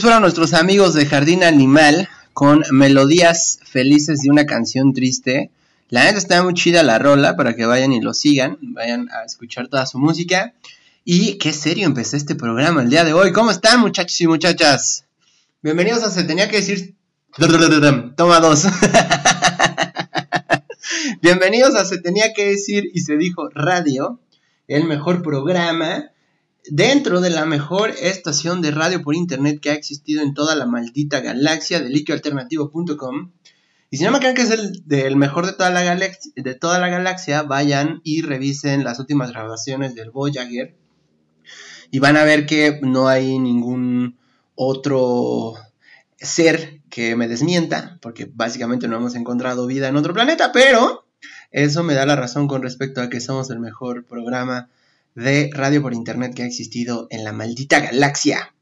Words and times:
Fueron 0.00 0.22
nuestros 0.22 0.54
amigos 0.54 0.94
de 0.94 1.04
Jardín 1.04 1.44
Animal 1.44 2.08
con 2.32 2.64
melodías 2.70 3.58
felices 3.64 4.22
de 4.22 4.30
una 4.30 4.46
canción 4.46 4.94
triste. 4.94 5.50
La 5.90 6.04
neta 6.04 6.16
está 6.16 6.42
muy 6.42 6.54
chida 6.54 6.82
la 6.82 6.98
rola 6.98 7.36
para 7.36 7.54
que 7.54 7.66
vayan 7.66 7.92
y 7.92 8.00
lo 8.00 8.14
sigan, 8.14 8.56
vayan 8.62 9.10
a 9.10 9.26
escuchar 9.26 9.68
toda 9.68 9.84
su 9.84 9.98
música. 9.98 10.54
Y 11.04 11.34
qué 11.34 11.52
serio 11.52 11.84
empecé 11.84 12.16
este 12.16 12.34
programa 12.34 12.80
el 12.80 12.88
día 12.88 13.04
de 13.04 13.12
hoy. 13.12 13.30
¿Cómo 13.32 13.50
están 13.50 13.80
muchachos 13.80 14.18
y 14.22 14.26
muchachas? 14.26 15.04
Bienvenidos 15.60 16.02
a 16.02 16.10
Se 16.10 16.24
Tenía 16.24 16.48
que 16.48 16.56
decir... 16.56 16.94
Toma 18.16 18.40
dos. 18.40 18.64
Bienvenidos 21.20 21.74
a 21.74 21.84
Se 21.84 21.98
Tenía 21.98 22.32
que 22.32 22.46
decir 22.46 22.84
y 22.94 23.00
se 23.00 23.18
dijo 23.18 23.50
radio, 23.50 24.18
el 24.66 24.84
mejor 24.84 25.22
programa 25.22 26.10
dentro 26.68 27.20
de 27.20 27.30
la 27.30 27.46
mejor 27.46 27.90
estación 27.90 28.62
de 28.62 28.70
radio 28.70 29.02
por 29.02 29.14
internet 29.14 29.60
que 29.60 29.70
ha 29.70 29.74
existido 29.74 30.22
en 30.22 30.34
toda 30.34 30.54
la 30.54 30.66
maldita 30.66 31.20
galaxia 31.20 31.80
de 31.80 31.88
liquioalternativo.com. 31.90 33.32
Y 33.90 33.96
si 33.96 34.04
no 34.04 34.12
me 34.12 34.18
creen 34.20 34.34
que 34.34 34.42
es 34.42 34.50
el 34.50 35.16
mejor 35.16 35.46
de 35.46 35.52
toda, 35.52 35.70
la 35.70 35.82
galaxia, 35.82 36.32
de 36.36 36.54
toda 36.54 36.78
la 36.78 36.88
galaxia, 36.88 37.42
vayan 37.42 38.00
y 38.04 38.22
revisen 38.22 38.84
las 38.84 39.00
últimas 39.00 39.32
grabaciones 39.32 39.94
del 39.94 40.10
Voyager. 40.10 40.76
Y 41.90 41.98
van 41.98 42.16
a 42.16 42.24
ver 42.24 42.46
que 42.46 42.78
no 42.82 43.08
hay 43.08 43.38
ningún 43.38 44.16
otro 44.54 45.54
ser 46.20 46.82
que 46.88 47.16
me 47.16 47.26
desmienta, 47.26 47.98
porque 48.00 48.30
básicamente 48.32 48.86
no 48.86 48.96
hemos 48.96 49.14
encontrado 49.14 49.66
vida 49.66 49.88
en 49.88 49.96
otro 49.96 50.12
planeta, 50.12 50.52
pero 50.52 51.06
eso 51.50 51.82
me 51.82 51.94
da 51.94 52.06
la 52.06 52.14
razón 52.14 52.46
con 52.46 52.62
respecto 52.62 53.00
a 53.00 53.08
que 53.08 53.20
somos 53.20 53.50
el 53.50 53.58
mejor 53.58 54.04
programa 54.04 54.68
de 55.20 55.50
radio 55.52 55.82
por 55.82 55.94
internet 55.94 56.34
que 56.34 56.42
ha 56.42 56.46
existido 56.46 57.06
en 57.10 57.24
la 57.24 57.32
maldita 57.32 57.80
galaxia. 57.80 58.54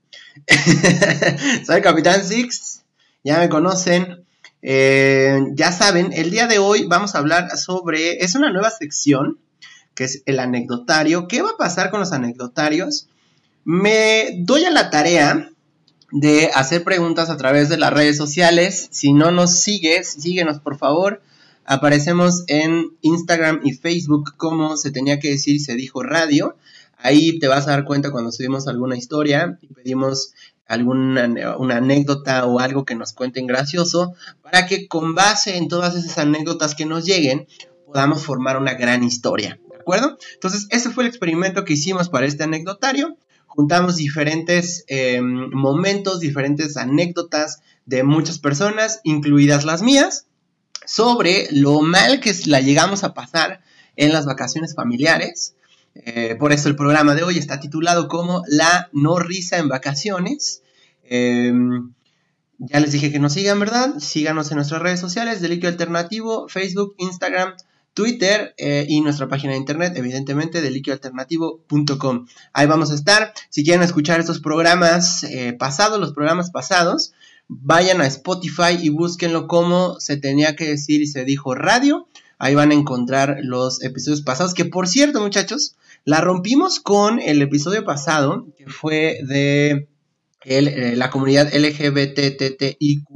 Soy 1.66 1.80
Capitán 1.80 2.24
Six, 2.24 2.82
ya 3.24 3.38
me 3.38 3.48
conocen. 3.48 4.24
Eh, 4.60 5.38
ya 5.54 5.70
saben, 5.70 6.12
el 6.12 6.30
día 6.30 6.46
de 6.46 6.58
hoy 6.58 6.86
vamos 6.86 7.14
a 7.14 7.18
hablar 7.18 7.56
sobre, 7.56 8.24
es 8.24 8.34
una 8.34 8.50
nueva 8.50 8.70
sección, 8.70 9.38
que 9.94 10.04
es 10.04 10.22
el 10.26 10.40
anecdotario. 10.40 11.28
¿Qué 11.28 11.42
va 11.42 11.50
a 11.50 11.56
pasar 11.56 11.90
con 11.90 12.00
los 12.00 12.12
anecdotarios? 12.12 13.08
Me 13.64 14.32
doy 14.38 14.64
a 14.64 14.70
la 14.70 14.90
tarea 14.90 15.50
de 16.10 16.50
hacer 16.54 16.84
preguntas 16.84 17.30
a 17.30 17.36
través 17.36 17.68
de 17.68 17.78
las 17.78 17.92
redes 17.92 18.16
sociales. 18.16 18.88
Si 18.90 19.12
no 19.12 19.30
nos 19.30 19.60
sigues, 19.60 20.10
síguenos 20.10 20.58
por 20.60 20.76
favor. 20.76 21.22
Aparecemos 21.70 22.44
en 22.46 22.96
Instagram 23.02 23.60
y 23.62 23.74
Facebook 23.74 24.32
como 24.38 24.78
se 24.78 24.90
tenía 24.90 25.20
que 25.20 25.28
decir 25.28 25.60
se 25.60 25.74
dijo 25.74 26.02
radio. 26.02 26.56
Ahí 26.96 27.38
te 27.38 27.46
vas 27.46 27.68
a 27.68 27.72
dar 27.72 27.84
cuenta 27.84 28.10
cuando 28.10 28.32
subimos 28.32 28.66
alguna 28.68 28.96
historia 28.96 29.58
y 29.60 29.66
pedimos 29.74 30.32
alguna 30.66 31.28
una 31.58 31.76
anécdota 31.76 32.46
o 32.46 32.58
algo 32.58 32.86
que 32.86 32.94
nos 32.94 33.12
cuenten 33.12 33.46
gracioso 33.46 34.14
para 34.42 34.64
que 34.64 34.88
con 34.88 35.14
base 35.14 35.58
en 35.58 35.68
todas 35.68 35.94
esas 35.94 36.16
anécdotas 36.16 36.74
que 36.74 36.86
nos 36.86 37.04
lleguen 37.04 37.46
podamos 37.84 38.24
formar 38.24 38.56
una 38.56 38.72
gran 38.72 39.04
historia, 39.04 39.60
¿de 39.68 39.76
acuerdo? 39.76 40.16
Entonces 40.32 40.68
ese 40.70 40.88
fue 40.88 41.04
el 41.04 41.10
experimento 41.10 41.66
que 41.66 41.74
hicimos 41.74 42.08
para 42.08 42.24
este 42.24 42.44
anecdotario. 42.44 43.18
Juntamos 43.46 43.96
diferentes 43.96 44.84
em, 44.86 45.50
momentos, 45.50 46.20
diferentes 46.20 46.78
anécdotas 46.78 47.60
de 47.84 48.04
muchas 48.04 48.38
personas, 48.38 49.00
incluidas 49.04 49.66
las 49.66 49.82
mías, 49.82 50.27
sobre 50.88 51.48
lo 51.52 51.82
mal 51.82 52.18
que 52.18 52.34
la 52.46 52.60
llegamos 52.60 53.04
a 53.04 53.12
pasar 53.12 53.60
en 53.94 54.10
las 54.10 54.24
vacaciones 54.24 54.74
familiares. 54.74 55.54
Eh, 55.94 56.34
por 56.38 56.50
eso 56.52 56.68
el 56.68 56.76
programa 56.76 57.14
de 57.14 57.24
hoy 57.24 57.36
está 57.36 57.60
titulado 57.60 58.08
como 58.08 58.42
La 58.48 58.88
no 58.92 59.18
risa 59.18 59.58
en 59.58 59.68
vacaciones. 59.68 60.62
Em, 61.04 61.92
ya 62.58 62.80
les 62.80 62.92
dije 62.92 63.12
que 63.12 63.18
nos 63.18 63.34
sigan, 63.34 63.60
¿verdad? 63.60 63.98
Síganos 63.98 64.50
en 64.50 64.56
nuestras 64.56 64.80
redes 64.80 64.98
sociales, 64.98 65.42
Deliquio 65.42 65.68
Alternativo, 65.68 66.48
Facebook, 66.48 66.94
Instagram, 66.96 67.52
Twitter 67.92 68.54
eh, 68.56 68.86
y 68.88 69.02
nuestra 69.02 69.28
página 69.28 69.52
de 69.52 69.58
internet, 69.58 69.92
evidentemente, 69.94 70.62
deliquioalternativo.com. 70.62 72.26
Ahí 72.54 72.66
vamos 72.66 72.92
a 72.92 72.94
estar. 72.94 73.34
Si 73.50 73.62
quieren 73.62 73.82
escuchar 73.82 74.20
estos 74.20 74.40
programas 74.40 75.22
eh, 75.24 75.52
pasados, 75.52 76.00
los 76.00 76.14
programas 76.14 76.50
pasados, 76.50 77.12
vayan 77.48 78.00
a 78.00 78.06
Spotify 78.06 78.78
y 78.80 78.90
búsquenlo 78.90 79.48
como 79.48 79.98
se 79.98 80.16
tenía 80.16 80.54
que 80.54 80.68
decir 80.68 81.02
y 81.02 81.06
se 81.06 81.24
dijo 81.24 81.54
radio. 81.54 82.06
Ahí 82.38 82.54
van 82.54 82.70
a 82.70 82.74
encontrar 82.74 83.38
los 83.42 83.82
episodios 83.82 84.22
pasados, 84.22 84.54
que 84.54 84.64
por 84.64 84.86
cierto 84.86 85.20
muchachos, 85.20 85.74
la 86.04 86.20
rompimos 86.20 86.78
con 86.78 87.18
el 87.20 87.42
episodio 87.42 87.84
pasado, 87.84 88.46
que 88.56 88.66
fue 88.66 89.18
de 89.26 89.88
eh, 90.44 90.94
la 90.96 91.10
comunidad 91.10 91.52
LGBTTIQ+. 91.52 93.08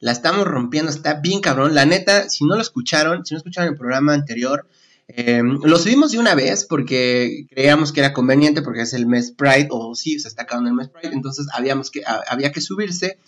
La 0.00 0.12
estamos 0.12 0.46
rompiendo, 0.46 0.90
está 0.90 1.14
bien 1.14 1.40
cabrón. 1.40 1.74
La 1.74 1.84
neta, 1.84 2.28
si 2.28 2.44
no 2.44 2.56
lo 2.56 2.62
escucharon, 2.62 3.24
si 3.24 3.34
no 3.34 3.38
escucharon 3.38 3.70
el 3.70 3.78
programa 3.78 4.14
anterior, 4.14 4.66
eh, 5.08 5.42
lo 5.42 5.78
subimos 5.78 6.12
de 6.12 6.18
una 6.18 6.34
vez 6.34 6.66
porque 6.66 7.46
creíamos 7.50 7.92
que 7.92 8.00
era 8.00 8.12
conveniente 8.12 8.60
porque 8.60 8.82
es 8.82 8.92
el 8.92 9.06
mes 9.06 9.32
Pride, 9.32 9.68
o 9.70 9.94
sí, 9.94 10.20
se 10.20 10.28
está 10.28 10.42
acabando 10.42 10.68
el 10.68 10.76
mes 10.76 10.90
Pride, 10.90 11.14
entonces 11.14 11.46
habíamos 11.52 11.90
que, 11.90 12.02
había 12.06 12.52
que 12.52 12.60
subirse. 12.60 13.18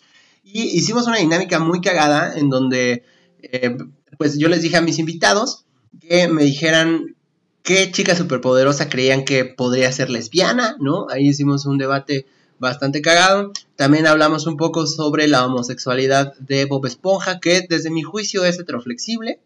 Y 0.45 0.63
hicimos 0.63 1.07
una 1.07 1.19
dinámica 1.19 1.59
muy 1.59 1.81
cagada 1.81 2.39
en 2.39 2.51
donde, 2.51 3.03
eh, 3.43 3.77
pues 4.19 4.39
yo 4.39 4.49
les 4.49 4.61
dije 4.63 4.77
a 4.77 4.83
mis 4.83 4.99
invitados 4.99 5.65
que 6.01 6.29
me 6.29 6.45
dijeran 6.45 7.17
qué 7.63 7.91
chica 7.91 8.15
superpoderosa 8.15 8.91
creían 8.91 9.25
que 9.25 9.47
podría 9.47 9.91
ser 9.91 10.11
lesbiana, 10.11 10.77
¿no? 10.81 11.07
Ahí 11.09 11.29
hicimos 11.29 11.65
un 11.65 11.79
debate 11.79 12.27
bastante 12.59 13.01
cagado. 13.01 13.53
También 13.77 14.07
hablamos 14.07 14.47
un 14.47 14.59
poco 14.59 14.87
sobre 14.87 15.29
la 15.29 15.47
homosexualidad 15.47 16.35
de 16.39 16.67
Bob 16.67 16.85
Esponja, 16.85 17.41
que 17.41 17.67
desde 17.69 17.91
mi 17.91 18.03
juicio 18.03 18.45
es 18.45 18.59
heteroflexible 18.59 19.41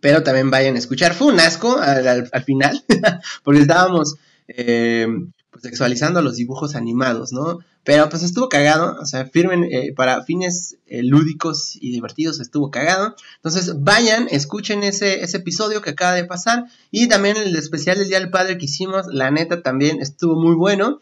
pero 0.00 0.22
también 0.22 0.50
vayan 0.50 0.76
a 0.76 0.78
escuchar. 0.78 1.14
Fue 1.14 1.28
un 1.28 1.40
asco 1.40 1.78
al, 1.78 2.28
final, 2.44 2.84
porque 3.42 3.60
estábamos 3.60 4.16
eh, 4.48 5.06
pues, 5.50 5.62
sexualizando 5.62 6.22
los 6.22 6.36
dibujos 6.36 6.74
animados, 6.74 7.32
¿no? 7.32 7.58
Pero 7.84 8.08
pues 8.10 8.22
estuvo 8.22 8.50
cagado, 8.50 8.98
o 9.00 9.06
sea, 9.06 9.24
firmen, 9.24 9.64
eh, 9.64 9.94
para 9.96 10.22
fines 10.24 10.76
eh, 10.86 11.02
lúdicos 11.02 11.76
y 11.80 11.90
divertidos 11.90 12.38
estuvo 12.38 12.70
cagado. 12.70 13.14
Entonces 13.36 13.82
vayan, 13.82 14.28
escuchen 14.30 14.82
ese, 14.82 15.22
ese 15.22 15.38
episodio 15.38 15.80
que 15.80 15.90
acaba 15.90 16.12
de 16.12 16.26
pasar 16.26 16.64
y 16.90 17.08
también 17.08 17.36
el 17.38 17.56
especial 17.56 17.98
del 17.98 18.08
Día 18.08 18.20
del 18.20 18.30
Padre 18.30 18.58
que 18.58 18.66
hicimos, 18.66 19.06
la 19.06 19.30
neta 19.30 19.62
también 19.62 20.02
estuvo 20.02 20.38
muy 20.38 20.54
bueno. 20.54 21.00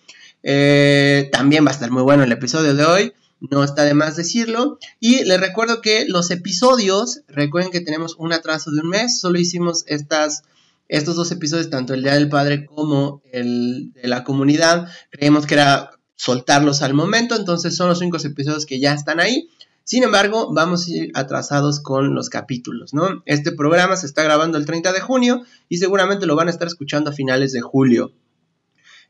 también 1.32 1.64
va 1.64 1.70
a 1.70 1.74
estar 1.74 1.90
muy 1.90 2.02
bueno 2.02 2.22
el 2.22 2.30
episodio 2.30 2.74
de 2.74 2.84
hoy 2.84 3.12
no 3.40 3.64
está 3.64 3.84
de 3.84 3.94
más 3.94 4.16
decirlo. 4.16 4.78
Y 5.00 5.24
les 5.24 5.40
recuerdo 5.40 5.82
que 5.82 6.06
los 6.08 6.30
episodios, 6.30 7.20
recuerden 7.28 7.70
que 7.70 7.80
tenemos 7.80 8.16
un 8.18 8.32
atraso 8.32 8.70
de 8.70 8.80
un 8.80 8.88
mes, 8.88 9.20
solo 9.20 9.38
hicimos 9.38 9.84
estas, 9.86 10.42
estos 10.88 11.16
dos 11.16 11.30
episodios, 11.32 11.70
tanto 11.70 11.94
el 11.94 12.02
Día 12.02 12.14
del 12.14 12.28
Padre 12.28 12.66
como 12.66 13.22
el 13.32 13.92
de 13.92 14.08
la 14.08 14.24
comunidad. 14.24 14.88
Creemos 15.10 15.46
que 15.46 15.54
era 15.54 15.90
soltarlos 16.16 16.82
al 16.82 16.94
momento, 16.94 17.36
entonces 17.36 17.76
son 17.76 17.88
los 17.88 18.00
únicos 18.00 18.24
episodios 18.24 18.66
que 18.66 18.80
ya 18.80 18.94
están 18.94 19.20
ahí. 19.20 19.48
Sin 19.84 20.02
embargo, 20.02 20.52
vamos 20.52 20.86
a 20.86 20.90
ir 20.90 21.12
atrasados 21.14 21.78
con 21.78 22.12
los 22.14 22.28
capítulos, 22.28 22.92
¿no? 22.92 23.22
Este 23.24 23.52
programa 23.52 23.96
se 23.96 24.06
está 24.06 24.24
grabando 24.24 24.58
el 24.58 24.66
30 24.66 24.92
de 24.92 25.00
junio 25.00 25.42
y 25.68 25.76
seguramente 25.76 26.26
lo 26.26 26.34
van 26.34 26.48
a 26.48 26.50
estar 26.50 26.66
escuchando 26.66 27.10
a 27.10 27.12
finales 27.12 27.52
de 27.52 27.60
julio. 27.60 28.12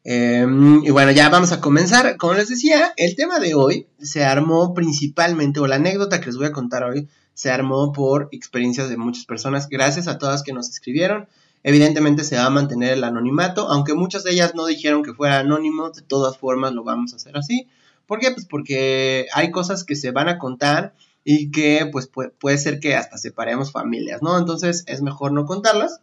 Em, 0.08 0.84
y 0.84 0.90
bueno, 0.90 1.10
ya 1.10 1.28
vamos 1.30 1.50
a 1.50 1.60
comenzar. 1.60 2.16
Como 2.16 2.34
les 2.34 2.48
decía, 2.48 2.92
el 2.96 3.16
tema 3.16 3.40
de 3.40 3.56
hoy 3.56 3.88
se 4.00 4.24
armó 4.24 4.72
principalmente, 4.72 5.58
o 5.58 5.66
la 5.66 5.76
anécdota 5.76 6.20
que 6.20 6.26
les 6.26 6.36
voy 6.36 6.46
a 6.46 6.52
contar 6.52 6.84
hoy, 6.84 7.08
se 7.34 7.50
armó 7.50 7.90
por 7.92 8.28
experiencias 8.30 8.88
de 8.88 8.96
muchas 8.96 9.24
personas. 9.24 9.68
Gracias 9.68 10.06
a 10.06 10.16
todas 10.16 10.44
que 10.44 10.52
nos 10.52 10.70
escribieron. 10.70 11.26
Evidentemente 11.64 12.22
se 12.22 12.36
va 12.36 12.44
a 12.44 12.50
mantener 12.50 12.92
el 12.92 13.02
anonimato, 13.02 13.68
aunque 13.68 13.94
muchas 13.94 14.22
de 14.22 14.30
ellas 14.30 14.54
no 14.54 14.66
dijeron 14.66 15.02
que 15.02 15.12
fuera 15.12 15.40
anónimo, 15.40 15.90
de 15.90 16.02
todas 16.02 16.38
formas 16.38 16.72
lo 16.72 16.84
vamos 16.84 17.12
a 17.12 17.16
hacer 17.16 17.36
así. 17.36 17.66
¿Por 18.06 18.20
qué? 18.20 18.30
Pues 18.30 18.46
porque 18.46 19.26
hay 19.34 19.50
cosas 19.50 19.82
que 19.82 19.96
se 19.96 20.12
van 20.12 20.28
a 20.28 20.38
contar 20.38 20.94
y 21.24 21.50
que 21.50 21.84
pues 21.90 22.06
puede, 22.06 22.30
puede 22.30 22.58
ser 22.58 22.78
que 22.78 22.94
hasta 22.94 23.18
separemos 23.18 23.72
familias, 23.72 24.22
¿no? 24.22 24.38
Entonces 24.38 24.84
es 24.86 25.02
mejor 25.02 25.32
no 25.32 25.46
contarlas. 25.46 25.98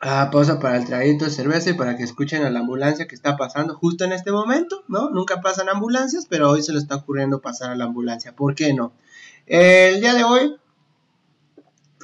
Ah, 0.00 0.30
pausa 0.30 0.60
para 0.60 0.76
el 0.76 0.84
traguito 0.84 1.24
de 1.24 1.32
cerveza 1.32 1.70
y 1.70 1.72
para 1.72 1.96
que 1.96 2.04
escuchen 2.04 2.44
a 2.44 2.50
la 2.50 2.60
ambulancia 2.60 3.08
que 3.08 3.16
está 3.16 3.36
pasando 3.36 3.74
justo 3.74 4.04
en 4.04 4.12
este 4.12 4.30
momento, 4.30 4.84
¿no? 4.86 5.10
Nunca 5.10 5.40
pasan 5.40 5.68
ambulancias, 5.68 6.26
pero 6.28 6.50
hoy 6.50 6.62
se 6.62 6.72
le 6.72 6.78
está 6.78 6.96
ocurriendo 6.96 7.40
pasar 7.40 7.70
a 7.70 7.74
la 7.74 7.86
ambulancia. 7.86 8.36
¿Por 8.36 8.54
qué 8.54 8.72
no? 8.72 8.92
El 9.46 10.00
día 10.00 10.14
de 10.14 10.22
hoy 10.22 10.54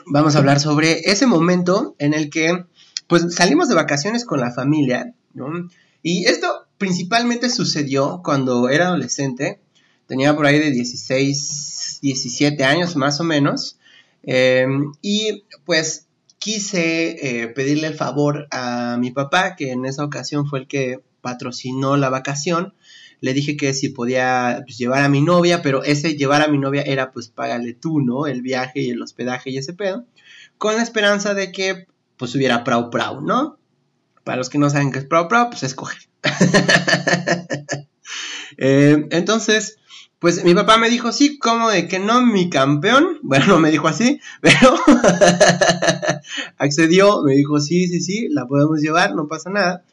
vamos 0.06 0.34
a 0.34 0.38
hablar 0.38 0.58
sobre 0.58 1.08
ese 1.08 1.26
momento 1.28 1.94
en 1.98 2.14
el 2.14 2.30
que, 2.30 2.64
pues, 3.06 3.32
salimos 3.32 3.68
de 3.68 3.76
vacaciones 3.76 4.24
con 4.24 4.40
la 4.40 4.50
familia, 4.50 5.14
¿no? 5.32 5.68
Y 6.02 6.24
esto 6.24 6.66
principalmente 6.78 7.48
sucedió 7.48 8.22
cuando 8.24 8.68
era 8.70 8.88
adolescente, 8.88 9.60
tenía 10.08 10.34
por 10.34 10.46
ahí 10.46 10.58
de 10.58 10.72
16, 10.72 12.00
17 12.02 12.64
años 12.64 12.96
más 12.96 13.20
o 13.20 13.24
menos, 13.24 13.78
eh, 14.24 14.66
y 15.00 15.44
pues 15.64 16.06
quise 16.44 17.42
eh, 17.42 17.48
pedirle 17.48 17.86
el 17.86 17.94
favor 17.94 18.48
a 18.50 18.98
mi 18.98 19.10
papá, 19.10 19.56
que 19.56 19.72
en 19.72 19.86
esa 19.86 20.04
ocasión 20.04 20.46
fue 20.46 20.58
el 20.58 20.66
que 20.66 21.00
patrocinó 21.22 21.96
la 21.96 22.10
vacación. 22.10 22.74
le 23.22 23.32
dije 23.32 23.56
que 23.56 23.72
si 23.72 23.88
podía 23.88 24.60
pues, 24.66 24.76
llevar 24.76 25.04
a 25.04 25.08
mi 25.08 25.22
novia, 25.22 25.62
pero 25.62 25.82
ese 25.84 26.16
llevar 26.16 26.42
a 26.42 26.48
mi 26.48 26.58
novia 26.58 26.82
era 26.82 27.12
pues 27.12 27.28
págale 27.28 27.72
tú, 27.72 28.02
¿no? 28.02 28.26
El 28.26 28.42
viaje 28.42 28.82
y 28.82 28.90
el 28.90 29.00
hospedaje 29.00 29.48
y 29.48 29.56
ese 29.56 29.72
pedo, 29.72 30.04
con 30.58 30.76
la 30.76 30.82
esperanza 30.82 31.32
de 31.32 31.50
que 31.50 31.86
pues 32.18 32.34
hubiera 32.34 32.62
prau 32.62 32.90
prau, 32.90 33.22
¿no? 33.22 33.58
Para 34.22 34.36
los 34.36 34.50
que 34.50 34.58
no 34.58 34.68
saben 34.68 34.92
qué 34.92 34.98
es 34.98 35.06
prau 35.06 35.28
prau, 35.28 35.48
pues 35.48 35.62
escoger. 35.62 35.98
Eh, 38.56 39.08
entonces, 39.10 39.78
pues 40.24 40.42
mi 40.42 40.54
papá 40.54 40.78
me 40.78 40.88
dijo, 40.88 41.12
sí, 41.12 41.38
como 41.38 41.68
de 41.68 41.86
que 41.86 41.98
no, 41.98 42.24
mi 42.24 42.48
campeón. 42.48 43.06
Bueno, 43.22 43.44
no 43.46 43.58
me 43.58 43.70
dijo 43.70 43.88
así, 43.88 44.22
pero 44.40 44.74
accedió, 46.56 47.22
me 47.22 47.34
dijo, 47.34 47.60
sí, 47.60 47.88
sí, 47.88 48.00
sí, 48.00 48.28
la 48.30 48.46
podemos 48.46 48.80
llevar, 48.80 49.14
no 49.14 49.28
pasa 49.28 49.50
nada. 49.50 49.84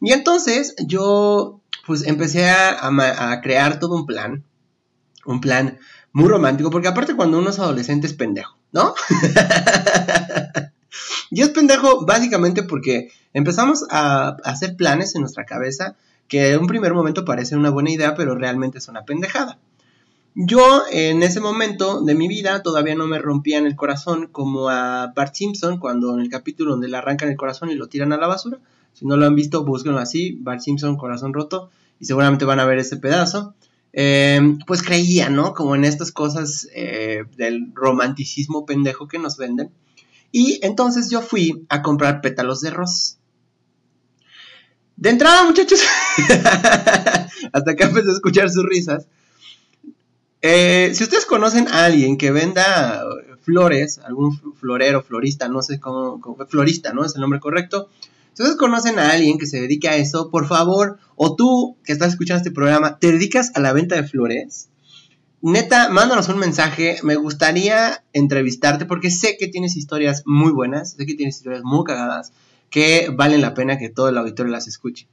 Y 0.00 0.12
entonces 0.12 0.76
yo 0.86 1.60
pues 1.84 2.06
empecé 2.06 2.48
a, 2.48 3.40
crear 3.42 3.80
todo 3.80 3.96
un 3.96 4.06
plan, 4.06 4.44
un 5.24 5.40
plan 5.40 5.78
muy 6.12 6.28
romántico, 6.28 6.70
porque 6.70 6.86
aparte 6.86 7.16
cuando 7.16 7.40
uno 7.40 7.50
es 7.50 7.58
adolescente 7.58 8.06
es 8.06 8.14
pendejo, 8.14 8.56
¿no? 8.70 8.94
y 11.32 11.42
es 11.42 11.48
pendejo 11.48 12.06
básicamente 12.06 12.62
porque 12.62 13.10
empezamos 13.32 13.84
a, 13.90 14.36
hacer 14.44 14.76
planes 14.76 15.16
en 15.16 15.22
nuestra 15.22 15.44
cabeza 15.44 15.96
que 16.28 16.52
en 16.52 16.60
un 16.60 16.66
primer 16.66 16.94
momento 16.94 17.24
parece 17.24 17.56
una 17.56 17.70
buena 17.70 17.90
idea, 17.90 18.14
pero 18.14 18.34
realmente 18.34 18.78
es 18.78 18.88
una 18.88 19.04
pendejada. 19.04 19.58
Yo 20.34 20.82
en 20.90 21.22
ese 21.22 21.40
momento 21.40 22.02
de 22.02 22.14
mi 22.14 22.28
vida 22.28 22.62
todavía 22.62 22.94
no 22.94 23.06
me 23.06 23.18
rompía 23.18 23.56
en 23.56 23.66
el 23.66 23.74
corazón 23.74 24.28
como 24.30 24.68
a 24.68 25.12
Bart 25.16 25.34
Simpson 25.34 25.78
cuando 25.78 26.12
en 26.12 26.20
el 26.20 26.28
capítulo 26.28 26.72
donde 26.72 26.88
le 26.88 26.96
arrancan 26.98 27.30
el 27.30 27.38
corazón 27.38 27.70
y 27.70 27.74
lo 27.74 27.88
tiran 27.88 28.12
a 28.12 28.18
la 28.18 28.26
basura. 28.26 28.58
Si 28.92 29.06
no 29.06 29.16
lo 29.16 29.24
han 29.24 29.34
visto, 29.34 29.64
búsquenlo 29.64 29.98
así, 29.98 30.38
Bart 30.40 30.60
Simpson, 30.60 30.96
corazón 30.96 31.32
roto, 31.32 31.70
y 31.98 32.04
seguramente 32.04 32.44
van 32.44 32.60
a 32.60 32.66
ver 32.66 32.78
ese 32.78 32.98
pedazo. 32.98 33.54
Eh, 33.94 34.58
pues 34.66 34.82
creía, 34.82 35.30
¿no? 35.30 35.54
Como 35.54 35.74
en 35.74 35.86
estas 35.86 36.12
cosas 36.12 36.68
eh, 36.74 37.24
del 37.38 37.72
romanticismo 37.74 38.66
pendejo 38.66 39.08
que 39.08 39.18
nos 39.18 39.38
venden. 39.38 39.70
Y 40.32 40.58
entonces 40.62 41.08
yo 41.08 41.22
fui 41.22 41.64
a 41.70 41.80
comprar 41.80 42.20
pétalos 42.20 42.60
de 42.60 42.70
rosa. 42.70 43.16
De 44.96 45.10
entrada, 45.10 45.44
muchachos, 45.44 45.80
hasta 47.52 47.76
que 47.76 47.84
empecé 47.84 48.08
a 48.08 48.14
escuchar 48.14 48.50
sus 48.50 48.64
risas. 48.64 49.06
Eh, 50.42 50.92
si 50.94 51.04
ustedes 51.04 51.26
conocen 51.26 51.68
a 51.68 51.84
alguien 51.84 52.16
que 52.16 52.30
venda 52.30 53.04
flores, 53.42 53.98
algún 53.98 54.38
florero, 54.54 55.02
florista, 55.02 55.48
no 55.48 55.62
sé 55.62 55.78
cómo, 55.78 56.20
cómo 56.20 56.46
florista, 56.46 56.92
¿no? 56.92 57.04
Es 57.04 57.14
el 57.14 57.20
nombre 57.20 57.40
correcto 57.40 57.88
si 58.36 58.42
ustedes 58.42 58.58
conocen 58.58 58.98
a 58.98 59.12
alguien 59.12 59.38
que 59.38 59.46
se 59.46 59.62
dedique 59.62 59.88
a 59.88 59.96
eso, 59.96 60.30
por 60.30 60.46
favor, 60.46 60.98
o 61.14 61.34
tú 61.36 61.78
que 61.82 61.94
estás 61.94 62.10
escuchando 62.10 62.42
este 62.42 62.50
programa, 62.50 62.98
¿te 62.98 63.10
dedicas 63.10 63.50
a 63.54 63.60
la 63.60 63.72
venta 63.72 63.96
de 63.96 64.02
flores? 64.02 64.68
Neta, 65.40 65.88
mándanos 65.88 66.28
un 66.28 66.36
mensaje, 66.38 66.98
me 67.02 67.16
gustaría 67.16 68.04
entrevistarte 68.12 68.84
porque 68.84 69.10
sé 69.10 69.38
que 69.38 69.48
tienes 69.48 69.74
historias 69.74 70.22
muy 70.26 70.52
buenas, 70.52 70.92
sé 70.92 71.06
que 71.06 71.14
tienes 71.14 71.36
historias 71.36 71.62
muy 71.64 71.82
cagadas, 71.84 72.34
que 72.70 73.08
valen 73.12 73.40
la 73.40 73.54
pena 73.54 73.78
que 73.78 73.90
todo 73.90 74.08
el 74.08 74.18
auditorio 74.18 74.52
las 74.52 74.68
escuche. 74.68 75.08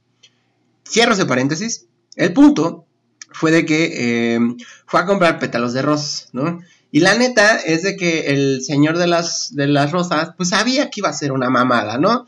Cierro 0.88 1.14
ese 1.14 1.26
paréntesis. 1.26 1.86
El 2.16 2.32
punto 2.32 2.86
fue 3.32 3.50
de 3.50 3.64
que 3.64 4.34
eh, 4.36 4.40
fue 4.86 5.00
a 5.00 5.06
comprar 5.06 5.38
pétalos 5.38 5.72
de 5.72 5.82
rosas, 5.82 6.28
¿no? 6.32 6.60
Y 6.90 7.00
la 7.00 7.14
neta 7.14 7.56
es 7.56 7.82
de 7.82 7.96
que 7.96 8.28
el 8.28 8.62
señor 8.62 8.98
de 8.98 9.08
las, 9.08 9.54
de 9.56 9.66
las 9.66 9.90
rosas, 9.90 10.30
pues 10.36 10.50
sabía 10.50 10.90
que 10.90 11.00
iba 11.00 11.08
a 11.08 11.12
ser 11.12 11.32
una 11.32 11.50
mamada, 11.50 11.98
¿no? 11.98 12.26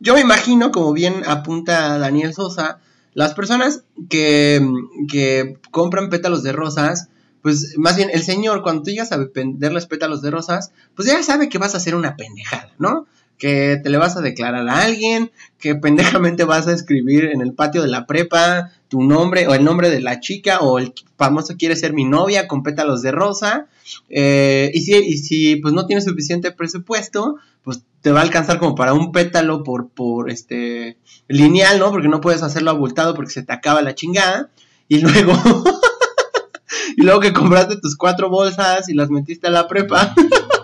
Yo 0.00 0.14
me 0.14 0.20
imagino, 0.20 0.72
como 0.72 0.92
bien 0.92 1.22
apunta 1.26 1.96
Daniel 1.98 2.34
Sosa, 2.34 2.80
las 3.14 3.34
personas 3.34 3.84
que, 4.10 4.60
que 5.08 5.58
compran 5.70 6.10
pétalos 6.10 6.42
de 6.42 6.52
rosas, 6.52 7.08
pues 7.42 7.78
más 7.78 7.96
bien 7.96 8.10
el 8.12 8.24
señor, 8.24 8.62
cuando 8.62 8.82
tú 8.82 8.90
llegas 8.90 9.12
a 9.12 9.18
venderles 9.18 9.86
pétalos 9.86 10.20
de 10.20 10.32
rosas, 10.32 10.72
pues 10.96 11.06
ya 11.06 11.22
sabe 11.22 11.48
que 11.48 11.58
vas 11.58 11.74
a 11.74 11.76
hacer 11.76 11.94
una 11.94 12.16
pendejada, 12.16 12.74
¿no? 12.78 13.06
Que 13.38 13.78
te 13.82 13.90
le 13.90 13.98
vas 13.98 14.16
a 14.16 14.22
declarar 14.22 14.68
a 14.68 14.82
alguien, 14.82 15.30
que 15.58 15.74
pendejamente 15.74 16.44
vas 16.44 16.66
a 16.68 16.72
escribir 16.72 17.26
en 17.26 17.42
el 17.42 17.52
patio 17.52 17.82
de 17.82 17.88
la 17.88 18.06
prepa 18.06 18.72
tu 18.88 19.02
nombre 19.02 19.46
o 19.48 19.54
el 19.54 19.64
nombre 19.64 19.90
de 19.90 20.00
la 20.00 20.20
chica 20.20 20.60
o 20.60 20.78
el 20.78 20.92
famoso 21.16 21.56
quiere 21.58 21.76
ser 21.76 21.92
mi 21.92 22.04
novia 22.04 22.46
con 22.46 22.62
pétalos 22.62 23.02
de 23.02 23.12
rosa. 23.12 23.66
Eh, 24.08 24.70
y, 24.74 24.80
si, 24.80 24.94
y 24.94 25.18
si 25.18 25.56
pues 25.56 25.74
no 25.74 25.86
tienes 25.86 26.04
suficiente 26.04 26.52
presupuesto, 26.52 27.36
pues 27.62 27.82
te 28.00 28.12
va 28.12 28.20
a 28.20 28.22
alcanzar 28.22 28.58
como 28.58 28.74
para 28.74 28.94
un 28.94 29.12
pétalo 29.12 29.64
por, 29.64 29.88
por 29.88 30.30
este 30.30 30.96
lineal, 31.28 31.78
¿no? 31.78 31.90
Porque 31.90 32.08
no 32.08 32.20
puedes 32.20 32.42
hacerlo 32.42 32.70
abultado 32.70 33.14
porque 33.14 33.32
se 33.32 33.42
te 33.42 33.52
acaba 33.52 33.82
la 33.82 33.94
chingada. 33.94 34.50
Y 34.88 35.00
luego, 35.00 35.32
y 36.96 37.02
luego 37.02 37.20
que 37.20 37.32
compraste 37.32 37.76
tus 37.76 37.96
cuatro 37.96 38.30
bolsas 38.30 38.88
y 38.88 38.94
las 38.94 39.10
metiste 39.10 39.48
a 39.48 39.50
la 39.50 39.66
prepa 39.66 40.14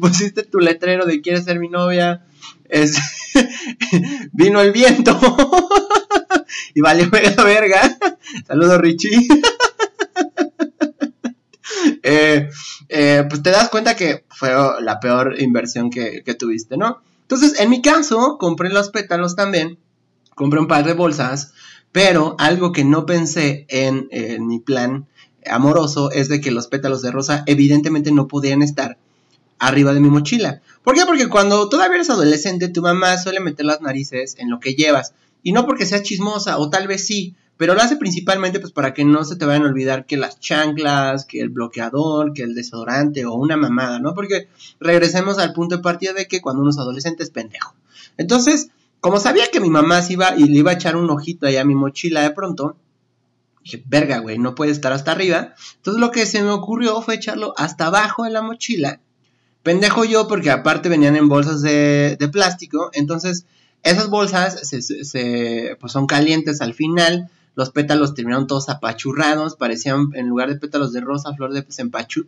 pusiste 0.00 0.42
tu 0.42 0.58
letrero 0.58 1.06
de 1.06 1.20
quieres 1.20 1.44
ser 1.44 1.60
mi 1.60 1.68
novia, 1.68 2.24
es, 2.68 2.98
vino 4.32 4.60
el 4.60 4.72
viento 4.72 5.18
y 6.74 6.80
valió 6.80 7.08
mega 7.10 7.42
verga. 7.44 7.98
Saludos 8.46 8.80
Richie. 8.80 9.28
Eh, 12.02 12.50
eh, 12.88 13.24
pues 13.28 13.42
te 13.42 13.50
das 13.50 13.70
cuenta 13.70 13.94
que 13.94 14.24
fue 14.28 14.50
la 14.80 15.00
peor 15.00 15.40
inversión 15.40 15.88
que, 15.88 16.22
tuviste, 16.38 16.76
¿no? 16.76 17.00
Entonces, 17.22 17.58
en 17.60 17.70
mi 17.70 17.80
caso, 17.80 18.36
compré 18.38 18.70
los 18.70 18.90
pétalos 18.90 19.36
también, 19.36 19.78
compré 20.34 20.60
un 20.60 20.66
par 20.66 20.84
de 20.84 20.92
bolsas, 20.92 21.52
pero 21.92 22.34
algo 22.38 22.72
que 22.72 22.84
no 22.84 23.06
pensé 23.06 23.66
en, 23.68 24.08
en 24.10 24.46
mi 24.46 24.58
plan 24.58 25.06
amoroso 25.46 26.10
es 26.10 26.28
de 26.28 26.40
que 26.40 26.50
los 26.50 26.66
pétalos 26.66 27.02
de 27.02 27.12
rosa 27.12 27.44
evidentemente 27.46 28.12
no 28.12 28.28
podían 28.28 28.62
estar 28.62 28.98
arriba 29.60 29.94
de 29.94 30.00
mi 30.00 30.10
mochila. 30.10 30.60
¿Por 30.82 30.94
qué? 30.94 31.02
Porque 31.06 31.28
cuando 31.28 31.68
todavía 31.68 31.96
eres 31.96 32.10
adolescente, 32.10 32.68
tu 32.68 32.82
mamá 32.82 33.16
suele 33.18 33.38
meter 33.38 33.66
las 33.66 33.80
narices 33.80 34.34
en 34.38 34.50
lo 34.50 34.58
que 34.58 34.74
llevas. 34.74 35.14
Y 35.42 35.52
no 35.52 35.66
porque 35.66 35.86
sea 35.86 36.02
chismosa, 36.02 36.58
o 36.58 36.68
tal 36.68 36.88
vez 36.88 37.06
sí, 37.06 37.34
pero 37.60 37.74
lo 37.74 37.82
hace 37.82 37.96
principalmente 37.96 38.58
pues 38.58 38.72
para 38.72 38.94
que 38.94 39.04
no 39.04 39.22
se 39.22 39.36
te 39.36 39.44
vayan 39.44 39.64
a 39.64 39.68
olvidar 39.68 40.06
que 40.06 40.16
las 40.16 40.40
chanclas, 40.40 41.26
que 41.26 41.40
el 41.40 41.50
bloqueador, 41.50 42.32
que 42.32 42.42
el 42.42 42.54
desodorante 42.54 43.26
o 43.26 43.34
una 43.34 43.58
mamada, 43.58 43.98
¿no? 43.98 44.14
Porque 44.14 44.48
regresemos 44.80 45.38
al 45.38 45.52
punto 45.52 45.76
de 45.76 45.82
partida 45.82 46.14
de 46.14 46.26
que 46.26 46.40
cuando 46.40 46.62
uno 46.62 46.70
es 46.70 46.78
adolescente 46.78 47.22
es 47.22 47.28
pendejo. 47.28 47.74
Entonces, 48.16 48.70
como 49.00 49.20
sabía 49.20 49.50
que 49.50 49.60
mi 49.60 49.68
mamá 49.68 50.00
se 50.00 50.14
iba 50.14 50.34
y 50.36 50.44
le 50.44 50.58
iba 50.58 50.70
a 50.70 50.74
echar 50.74 50.96
un 50.96 51.10
ojito 51.10 51.46
ahí 51.46 51.58
a 51.58 51.64
mi 51.66 51.74
mochila 51.74 52.22
de 52.22 52.30
pronto, 52.30 52.76
dije, 53.62 53.82
verga, 53.86 54.20
güey, 54.20 54.38
no 54.38 54.54
puede 54.54 54.72
estar 54.72 54.94
hasta 54.94 55.12
arriba. 55.12 55.54
Entonces 55.76 56.00
lo 56.00 56.10
que 56.10 56.24
se 56.24 56.42
me 56.42 56.50
ocurrió 56.50 57.02
fue 57.02 57.16
echarlo 57.16 57.52
hasta 57.58 57.88
abajo 57.88 58.24
de 58.24 58.30
la 58.30 58.40
mochila. 58.40 59.00
Pendejo 59.62 60.04
yo 60.04 60.26
porque 60.26 60.50
aparte 60.50 60.88
venían 60.88 61.16
en 61.16 61.28
bolsas 61.28 61.62
de, 61.62 62.16
de 62.18 62.28
plástico, 62.28 62.90
entonces 62.94 63.44
esas 63.82 64.08
bolsas 64.08 64.60
se, 64.68 65.76
pues 65.80 65.92
son 65.92 66.06
calientes 66.06 66.60
al 66.60 66.74
final 66.74 67.30
los 67.54 67.70
pétalos 67.70 68.14
terminaron 68.14 68.46
todos 68.46 68.68
apachurrados, 68.68 69.56
parecían 69.56 70.10
en 70.14 70.28
lugar 70.28 70.48
de 70.48 70.56
pétalos 70.56 70.92
de 70.92 71.00
rosa, 71.00 71.34
flor 71.34 71.52
de, 71.52 71.66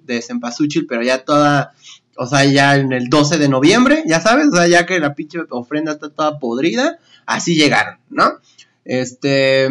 de 0.05 0.23
cempasúchil, 0.23 0.87
pero 0.87 1.03
ya 1.03 1.25
toda, 1.25 1.73
o 2.17 2.27
sea, 2.27 2.45
ya 2.45 2.77
en 2.77 2.93
el 2.93 3.09
12 3.09 3.39
de 3.39 3.49
noviembre, 3.49 4.03
ya 4.07 4.21
sabes, 4.21 4.49
o 4.49 4.57
sea, 4.57 4.67
ya 4.67 4.85
que 4.85 4.99
la 5.01 5.15
pinche 5.15 5.39
ofrenda 5.51 5.93
está 5.93 6.11
toda 6.11 6.39
podrida, 6.39 6.99
así 7.25 7.55
llegaron, 7.55 7.99
¿no? 8.11 8.41
Este, 8.85 9.69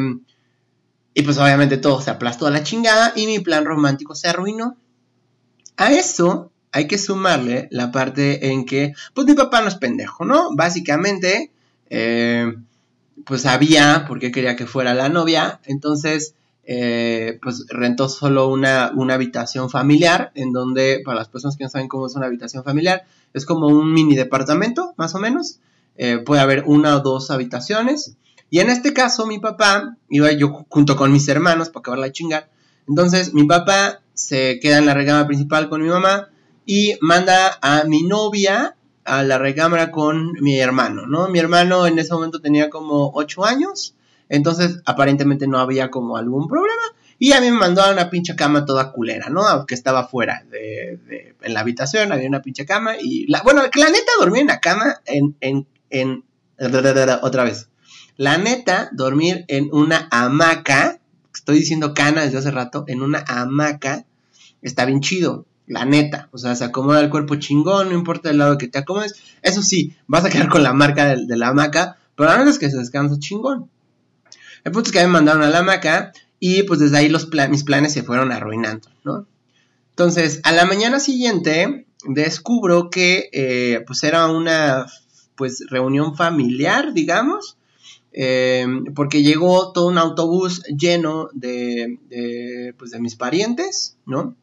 y 1.13 1.21
pues 1.23 1.37
obviamente 1.37 1.77
todo 1.77 2.01
se 2.01 2.11
aplastó 2.11 2.47
a 2.47 2.51
la 2.51 2.63
chingada 2.63 3.13
y 3.15 3.25
mi 3.27 3.39
plan 3.39 3.65
romántico 3.65 4.15
se 4.15 4.29
arruinó. 4.29 4.77
A 5.77 5.91
eso 5.91 6.50
hay 6.71 6.87
que 6.87 6.97
sumarle 6.97 7.67
la 7.71 7.91
parte 7.91 8.51
en 8.51 8.65
que, 8.65 8.93
pues 9.13 9.27
mi 9.27 9.33
papá 9.33 9.61
no 9.61 9.67
es 9.67 9.75
pendejo, 9.75 10.25
¿no? 10.25 10.55
Básicamente, 10.55 11.51
eh, 11.89 12.53
pues 13.25 13.41
sabía 13.41 14.05
por 14.07 14.19
qué 14.19 14.31
quería 14.31 14.55
que 14.55 14.65
fuera 14.65 14.93
la 14.93 15.09
novia, 15.09 15.59
entonces 15.65 16.35
eh, 16.63 17.39
pues 17.41 17.65
rentó 17.69 18.07
solo 18.07 18.47
una, 18.47 18.91
una, 18.95 19.15
habitación 19.15 19.69
familiar, 19.69 20.31
en 20.35 20.53
donde, 20.53 21.01
para 21.03 21.17
las 21.17 21.27
personas 21.27 21.57
que 21.57 21.65
no 21.65 21.69
saben 21.69 21.89
cómo 21.89 22.07
es 22.07 22.15
una 22.15 22.27
habitación 22.27 22.63
familiar, 22.63 23.03
es 23.33 23.45
como 23.45 23.67
un 23.67 23.91
mini 23.93 24.15
departamento, 24.15 24.93
más 24.95 25.13
o 25.15 25.19
menos, 25.19 25.59
eh, 25.97 26.19
puede 26.19 26.41
haber 26.41 26.63
una 26.67 26.95
o 26.95 26.99
dos 27.01 27.31
habitaciones, 27.31 28.15
y 28.49 28.59
en 28.59 28.69
este 28.69 28.93
caso 28.93 29.27
mi 29.27 29.39
papá, 29.39 29.97
iba 30.09 30.31
yo 30.31 30.65
junto 30.69 30.95
con 30.95 31.11
mis 31.11 31.27
hermanos 31.27 31.69
para 31.69 31.81
acabar 31.81 31.99
la 31.99 32.11
chingar, 32.11 32.49
entonces 32.87 33.33
mi 33.33 33.43
papá 33.43 34.01
se 34.13 34.59
queda 34.61 34.77
en 34.77 34.85
la 34.85 34.93
recámara 34.93 35.27
principal 35.27 35.67
con 35.67 35.81
mi 35.81 35.89
mamá 35.89 36.29
y 36.73 36.97
manda 37.01 37.59
a 37.61 37.83
mi 37.83 38.03
novia 38.03 38.77
a 39.03 39.23
la 39.23 39.37
recámara 39.37 39.91
con 39.91 40.31
mi 40.39 40.57
hermano, 40.57 41.05
¿no? 41.05 41.27
Mi 41.27 41.37
hermano 41.37 41.85
en 41.85 41.99
ese 41.99 42.13
momento 42.13 42.39
tenía 42.39 42.69
como 42.69 43.11
8 43.13 43.43
años, 43.43 43.93
entonces 44.29 44.79
aparentemente 44.85 45.47
no 45.47 45.59
había 45.59 45.91
como 45.91 46.15
algún 46.15 46.47
problema. 46.47 46.81
Y 47.19 47.33
a 47.33 47.41
mí 47.41 47.51
me 47.51 47.57
mandó 47.57 47.81
a 47.81 47.91
una 47.91 48.09
pinche 48.09 48.37
cama 48.37 48.63
toda 48.63 48.93
culera, 48.93 49.27
¿no? 49.29 49.45
Aunque 49.45 49.75
estaba 49.75 50.07
fuera 50.07 50.45
de, 50.49 51.35
en 51.41 51.53
la 51.53 51.59
habitación, 51.59 52.13
había 52.13 52.29
una 52.29 52.41
pinche 52.41 52.65
cama 52.65 52.93
y... 52.97 53.27
La, 53.27 53.41
bueno, 53.41 53.63
la 53.63 53.89
neta 53.89 54.11
dormía 54.17 54.39
en 54.39 54.47
la 54.47 54.61
cama 54.61 55.01
en, 55.05 55.35
en, 55.41 55.67
en... 55.89 56.23
Otra 57.21 57.43
vez. 57.43 57.67
La 58.15 58.37
neta, 58.37 58.91
dormir 58.93 59.43
en 59.49 59.67
una 59.73 60.07
hamaca, 60.09 61.01
estoy 61.35 61.57
diciendo 61.57 61.93
cana 61.93 62.21
desde 62.21 62.37
hace 62.37 62.51
rato, 62.51 62.85
en 62.87 63.01
una 63.01 63.25
hamaca, 63.27 64.05
está 64.61 64.85
bien 64.85 65.01
chido. 65.01 65.45
La 65.67 65.85
neta, 65.85 66.27
o 66.31 66.37
sea, 66.37 66.55
se 66.55 66.65
acomoda 66.65 66.99
el 66.99 67.09
cuerpo 67.09 67.35
chingón, 67.35 67.89
no 67.89 67.95
importa 67.95 68.29
el 68.29 68.37
lado 68.37 68.57
que 68.57 68.67
te 68.67 68.79
acomodes. 68.79 69.15
Eso 69.41 69.61
sí, 69.61 69.95
vas 70.07 70.25
a 70.25 70.29
quedar 70.29 70.49
con 70.49 70.63
la 70.63 70.73
marca 70.73 71.15
de, 71.15 71.37
la 71.37 71.49
hamaca, 71.49 71.97
pero 72.15 72.29
la 72.29 72.37
verdad 72.37 72.53
es 72.53 72.59
que 72.59 72.69
se 72.69 72.77
descansa 72.77 73.19
chingón. 73.19 73.69
El 74.63 74.71
punto 74.71 74.89
es 74.89 74.93
que 74.93 75.01
me 75.01 75.07
mandaron 75.07 75.43
a 75.43 75.49
la 75.49 75.59
hamaca 75.59 76.11
y 76.39 76.63
pues 76.63 76.79
desde 76.79 76.97
ahí 76.97 77.09
los 77.09 77.29
mis 77.49 77.63
planes 77.63 77.93
se 77.93 78.03
fueron 78.03 78.31
arruinando, 78.31 78.89
¿no? 79.03 79.25
Entonces, 79.91 80.39
a 80.43 80.51
la 80.51 80.65
mañana 80.65 80.99
siguiente 80.99 81.85
descubro 82.05 82.89
que 82.89 83.29
eh, 83.31 83.83
pues 83.85 84.03
era 84.03 84.27
una 84.27 84.87
pues 85.35 85.65
reunión 85.69 86.15
familiar, 86.15 86.93
digamos, 86.93 87.57
eh, 88.13 88.65
porque 88.95 89.23
llegó 89.23 89.71
todo 89.71 89.87
un 89.87 89.97
autobús 89.97 90.63
lleno 90.65 91.29
de, 91.33 91.97
de, 92.09 92.73
pues 92.77 92.91
de 92.91 92.99
mis 92.99 93.15
parientes, 93.15 93.97
¿no? 94.05 94.35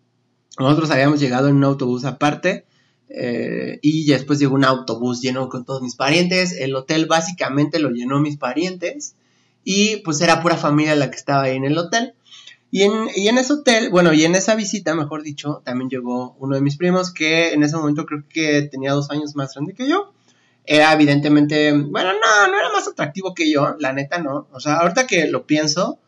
Nosotros 0.58 0.90
habíamos 0.90 1.20
llegado 1.20 1.48
en 1.48 1.56
un 1.56 1.64
autobús 1.64 2.04
aparte 2.04 2.64
eh, 3.08 3.78
y 3.80 4.06
después 4.06 4.38
llegó 4.38 4.54
un 4.54 4.64
autobús 4.64 5.20
lleno 5.20 5.48
con 5.48 5.64
todos 5.64 5.82
mis 5.82 5.94
parientes. 5.94 6.52
El 6.52 6.74
hotel 6.74 7.06
básicamente 7.06 7.78
lo 7.78 7.90
llenó 7.90 8.20
mis 8.20 8.36
parientes 8.36 9.14
y 9.64 9.96
pues 9.98 10.20
era 10.20 10.42
pura 10.42 10.56
familia 10.56 10.96
la 10.96 11.10
que 11.10 11.16
estaba 11.16 11.42
ahí 11.42 11.56
en 11.56 11.64
el 11.64 11.78
hotel. 11.78 12.14
Y 12.70 12.82
en, 12.82 12.92
y 13.16 13.28
en 13.28 13.38
ese 13.38 13.54
hotel, 13.54 13.88
bueno, 13.90 14.12
y 14.12 14.24
en 14.24 14.34
esa 14.34 14.54
visita, 14.54 14.94
mejor 14.94 15.22
dicho, 15.22 15.62
también 15.64 15.88
llegó 15.88 16.36
uno 16.38 16.54
de 16.54 16.60
mis 16.60 16.76
primos 16.76 17.12
que 17.12 17.52
en 17.52 17.62
ese 17.62 17.76
momento 17.76 18.04
creo 18.04 18.24
que 18.28 18.62
tenía 18.62 18.92
dos 18.92 19.10
años 19.10 19.36
más 19.36 19.54
grande 19.54 19.74
que 19.74 19.88
yo. 19.88 20.12
Era 20.66 20.92
evidentemente, 20.92 21.72
bueno, 21.72 22.12
no, 22.12 22.48
no 22.52 22.58
era 22.58 22.70
más 22.70 22.86
atractivo 22.86 23.34
que 23.34 23.50
yo, 23.50 23.76
la 23.78 23.94
neta 23.94 24.18
no. 24.18 24.48
O 24.52 24.60
sea, 24.60 24.76
ahorita 24.76 25.06
que 25.06 25.26
lo 25.28 25.46
pienso, 25.46 25.98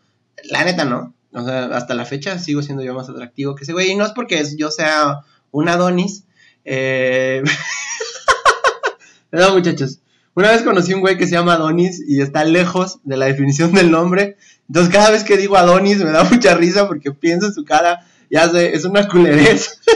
la 0.51 0.65
neta 0.65 0.85
no. 0.85 1.15
O 1.33 1.45
sea, 1.45 1.67
hasta 1.77 1.95
la 1.95 2.05
fecha 2.05 2.39
sigo 2.39 2.63
siendo 2.63 2.83
yo 2.83 2.95
más 2.95 3.09
atractivo 3.09 3.55
que 3.55 3.65
ese 3.65 3.73
güey. 3.73 3.91
Y 3.91 3.97
no 3.97 4.05
es 4.05 4.13
porque 4.13 4.43
yo 4.57 4.71
sea 4.71 5.21
un 5.51 5.69
Adonis. 5.69 6.25
Eh... 6.65 7.43
no, 9.33 9.55
muchachos. 9.55 10.01
Una 10.35 10.51
vez 10.51 10.63
conocí 10.63 10.95
un 10.95 11.01
güey 11.01 11.19
que 11.19 11.27
se 11.27 11.33
llama 11.33 11.55
Adonis 11.55 12.03
y 12.07 12.21
está 12.21 12.45
lejos 12.45 13.01
de 13.05 13.17
la 13.17 13.27
definición 13.27 13.73
del 13.73 13.91
nombre. 13.91 14.37
Entonces 14.69 14.93
cada 14.93 15.11
vez 15.11 15.25
que 15.25 15.37
digo 15.37 15.57
Adonis 15.57 15.99
me 15.99 16.13
da 16.13 16.25
mucha 16.25 16.55
risa 16.55 16.87
porque 16.87 17.13
pienso 17.13 17.47
en 17.47 17.55
su 17.55 17.65
cara. 17.65 18.07
Ya 18.31 18.49
sé, 18.49 18.75
es 18.75 18.85
una 18.85 19.09
culerez. 19.09 19.81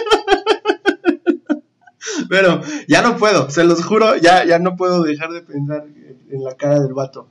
Pero 2.28 2.60
ya 2.88 3.02
no 3.02 3.16
puedo, 3.16 3.50
se 3.50 3.64
los 3.64 3.84
juro, 3.84 4.16
ya, 4.16 4.44
ya 4.44 4.58
no 4.58 4.76
puedo 4.76 5.02
dejar 5.02 5.30
de 5.30 5.42
pensar 5.42 5.86
en 6.30 6.44
la 6.44 6.56
cara 6.56 6.80
del 6.80 6.92
vato. 6.92 7.28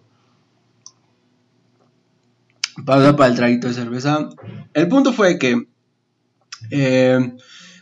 Pausa 2.86 3.16
para 3.16 3.30
el 3.30 3.36
traguito 3.36 3.68
de 3.68 3.74
cerveza. 3.74 4.30
El 4.74 4.88
punto 4.88 5.14
fue 5.14 5.38
que, 5.38 5.68
eh, 6.72 7.34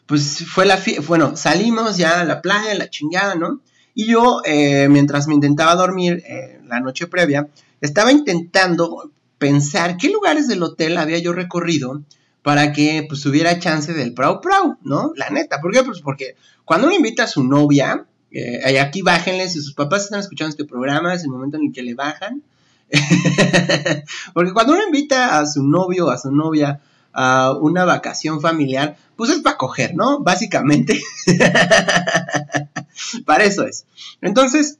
pues 0.05 0.45
fue 0.47 0.65
la 0.65 0.79
bueno, 1.07 1.35
salimos 1.35 1.97
ya 1.97 2.21
a 2.21 2.25
la 2.25 2.41
playa, 2.41 2.73
la 2.75 2.89
chingada, 2.89 3.35
¿no? 3.35 3.61
Y 3.93 4.07
yo, 4.07 4.41
eh, 4.45 4.87
mientras 4.89 5.27
me 5.27 5.33
intentaba 5.33 5.75
dormir 5.75 6.23
eh, 6.25 6.59
la 6.67 6.79
noche 6.79 7.07
previa, 7.07 7.47
estaba 7.81 8.11
intentando 8.11 9.11
pensar 9.37 9.97
qué 9.97 10.09
lugares 10.09 10.47
del 10.47 10.63
hotel 10.63 10.97
había 10.97 11.19
yo 11.19 11.33
recorrido 11.33 12.01
para 12.41 12.73
que 12.73 13.05
pues 13.07 13.25
hubiera 13.25 13.59
chance 13.59 13.93
del 13.93 14.13
prau 14.13 14.41
prau, 14.41 14.77
¿no? 14.83 15.13
La 15.15 15.29
neta, 15.29 15.61
¿por 15.61 15.71
qué? 15.71 15.83
Pues 15.83 16.01
porque 16.01 16.35
cuando 16.65 16.87
uno 16.87 16.95
invita 16.95 17.23
a 17.23 17.27
su 17.27 17.43
novia, 17.43 18.05
eh, 18.31 18.79
aquí 18.79 19.01
bájenle, 19.01 19.49
si 19.49 19.61
sus 19.61 19.73
papás 19.73 20.03
están 20.03 20.21
escuchando 20.21 20.49
este 20.49 20.65
programa, 20.65 21.13
es 21.13 21.23
el 21.23 21.29
momento 21.29 21.57
en 21.57 21.65
el 21.67 21.73
que 21.73 21.83
le 21.83 21.95
bajan, 21.95 22.43
Porque 24.33 24.53
cuando 24.53 24.73
uno 24.73 24.83
invita 24.83 25.39
a 25.39 25.45
su 25.45 25.63
novio 25.63 26.07
o 26.07 26.09
a 26.09 26.17
su 26.17 26.31
novia 26.31 26.81
a 27.13 27.53
una 27.59 27.85
vacación 27.85 28.41
familiar, 28.41 28.97
pues 29.15 29.29
es 29.31 29.39
para 29.39 29.57
coger, 29.57 29.95
¿no? 29.95 30.19
Básicamente. 30.19 31.01
para 33.25 33.43
eso 33.43 33.65
es. 33.65 33.85
Entonces, 34.21 34.79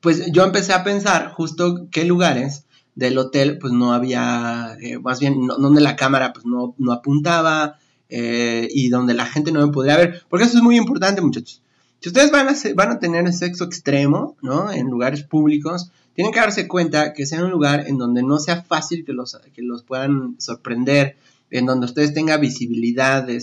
pues 0.00 0.32
yo 0.32 0.44
empecé 0.44 0.72
a 0.72 0.84
pensar 0.84 1.30
justo 1.32 1.88
qué 1.90 2.04
lugares 2.04 2.64
del 2.94 3.16
hotel 3.18 3.58
pues 3.58 3.72
no 3.72 3.92
había, 3.92 4.76
eh, 4.80 4.98
más 4.98 5.20
bien 5.20 5.46
donde 5.46 5.80
la 5.80 5.96
cámara 5.96 6.32
pues 6.32 6.44
no, 6.44 6.74
apuntaba 6.92 7.78
eh, 8.08 8.68
y 8.70 8.88
donde 8.88 9.14
la 9.14 9.26
gente 9.26 9.52
no 9.52 9.66
me 9.66 9.72
podría 9.72 9.96
ver, 9.96 10.24
porque 10.28 10.44
eso 10.44 10.58
es 10.58 10.62
muy 10.62 10.76
importante 10.76 11.22
muchachos. 11.22 11.62
Si 12.00 12.08
ustedes 12.08 12.32
van 12.32 12.48
a, 12.48 12.54
van 12.74 12.90
a 12.90 12.98
tener 12.98 13.32
sexo 13.32 13.64
extremo, 13.64 14.36
¿no? 14.42 14.72
En 14.72 14.88
lugares 14.88 15.22
públicos, 15.22 15.92
tienen 16.14 16.32
que 16.32 16.40
darse 16.40 16.68
cuenta 16.68 17.12
que 17.12 17.26
sea 17.26 17.44
un 17.44 17.50
lugar 17.50 17.84
en 17.86 17.98
donde 17.98 18.22
no 18.22 18.38
sea 18.38 18.62
fácil 18.62 19.04
que 19.04 19.12
los, 19.12 19.38
que 19.54 19.62
los 19.62 19.82
puedan 19.82 20.36
sorprender, 20.38 21.16
en 21.50 21.66
donde 21.66 21.86
ustedes 21.86 22.14
tengan 22.14 22.40
visibilidad 22.40 23.24
de, 23.24 23.40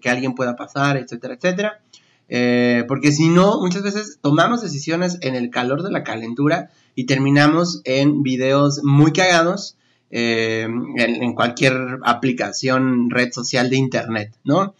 que 0.00 0.10
alguien 0.10 0.34
pueda 0.34 0.56
pasar, 0.56 0.96
etcétera, 0.96 1.34
etcétera. 1.34 1.80
Eh, 2.28 2.84
porque 2.86 3.10
si 3.10 3.28
no, 3.28 3.60
muchas 3.60 3.82
veces 3.82 4.18
tomamos 4.20 4.62
decisiones 4.62 5.18
en 5.22 5.34
el 5.34 5.50
calor 5.50 5.82
de 5.82 5.90
la 5.90 6.04
calentura 6.04 6.70
y 6.94 7.06
terminamos 7.06 7.80
en 7.84 8.22
videos 8.22 8.82
muy 8.84 9.12
cagados 9.12 9.76
eh, 10.10 10.66
en, 10.96 11.34
cualquier 11.34 11.98
aplicación, 12.04 13.10
red 13.10 13.32
social 13.32 13.70
de 13.70 13.76
internet, 13.76 14.34
¿no? 14.44 14.74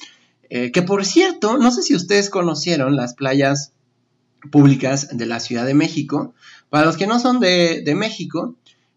Eh, 0.51 0.73
que 0.73 0.83
por 0.83 1.05
cierto, 1.05 1.59
no 1.59 1.71
sé 1.71 1.83
si 1.83 1.95
ustedes 1.95 2.31
conocieron 2.31 2.97
las 2.97 3.15
playas 3.15 3.73
públicas 4.51 5.17
de 5.17 5.27
la 5.27 5.41
Ciudad 5.41 5.67
de 5.67 5.75
México. 5.75 6.35
Para 6.71 6.87
los 6.87 6.97
que 6.97 7.07
no 7.07 7.19
son 7.19 7.41
de, 7.41 7.95
México, 7.97 8.55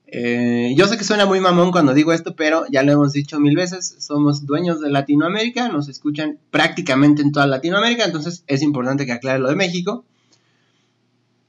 eh, 0.07 0.73
yo 0.75 0.87
sé 0.87 0.97
que 0.97 1.03
suena 1.03 1.25
muy 1.25 1.39
mamón 1.39 1.71
cuando 1.71 1.93
digo 1.93 2.11
esto, 2.11 2.35
pero 2.35 2.65
ya 2.69 2.83
lo 2.83 2.91
hemos 2.91 3.13
dicho 3.13 3.39
mil 3.39 3.55
veces, 3.55 3.95
somos 3.99 4.45
dueños 4.45 4.81
de 4.81 4.89
Latinoamérica, 4.89 5.69
nos 5.69 5.87
escuchan 5.87 6.37
prácticamente 6.51 7.21
en 7.21 7.31
toda 7.31 7.47
Latinoamérica, 7.47 8.05
entonces 8.05 8.43
es 8.47 8.61
importante 8.61 9.05
que 9.05 9.13
aclare 9.13 9.39
lo 9.39 9.49
de 9.49 9.55
México. 9.55 10.03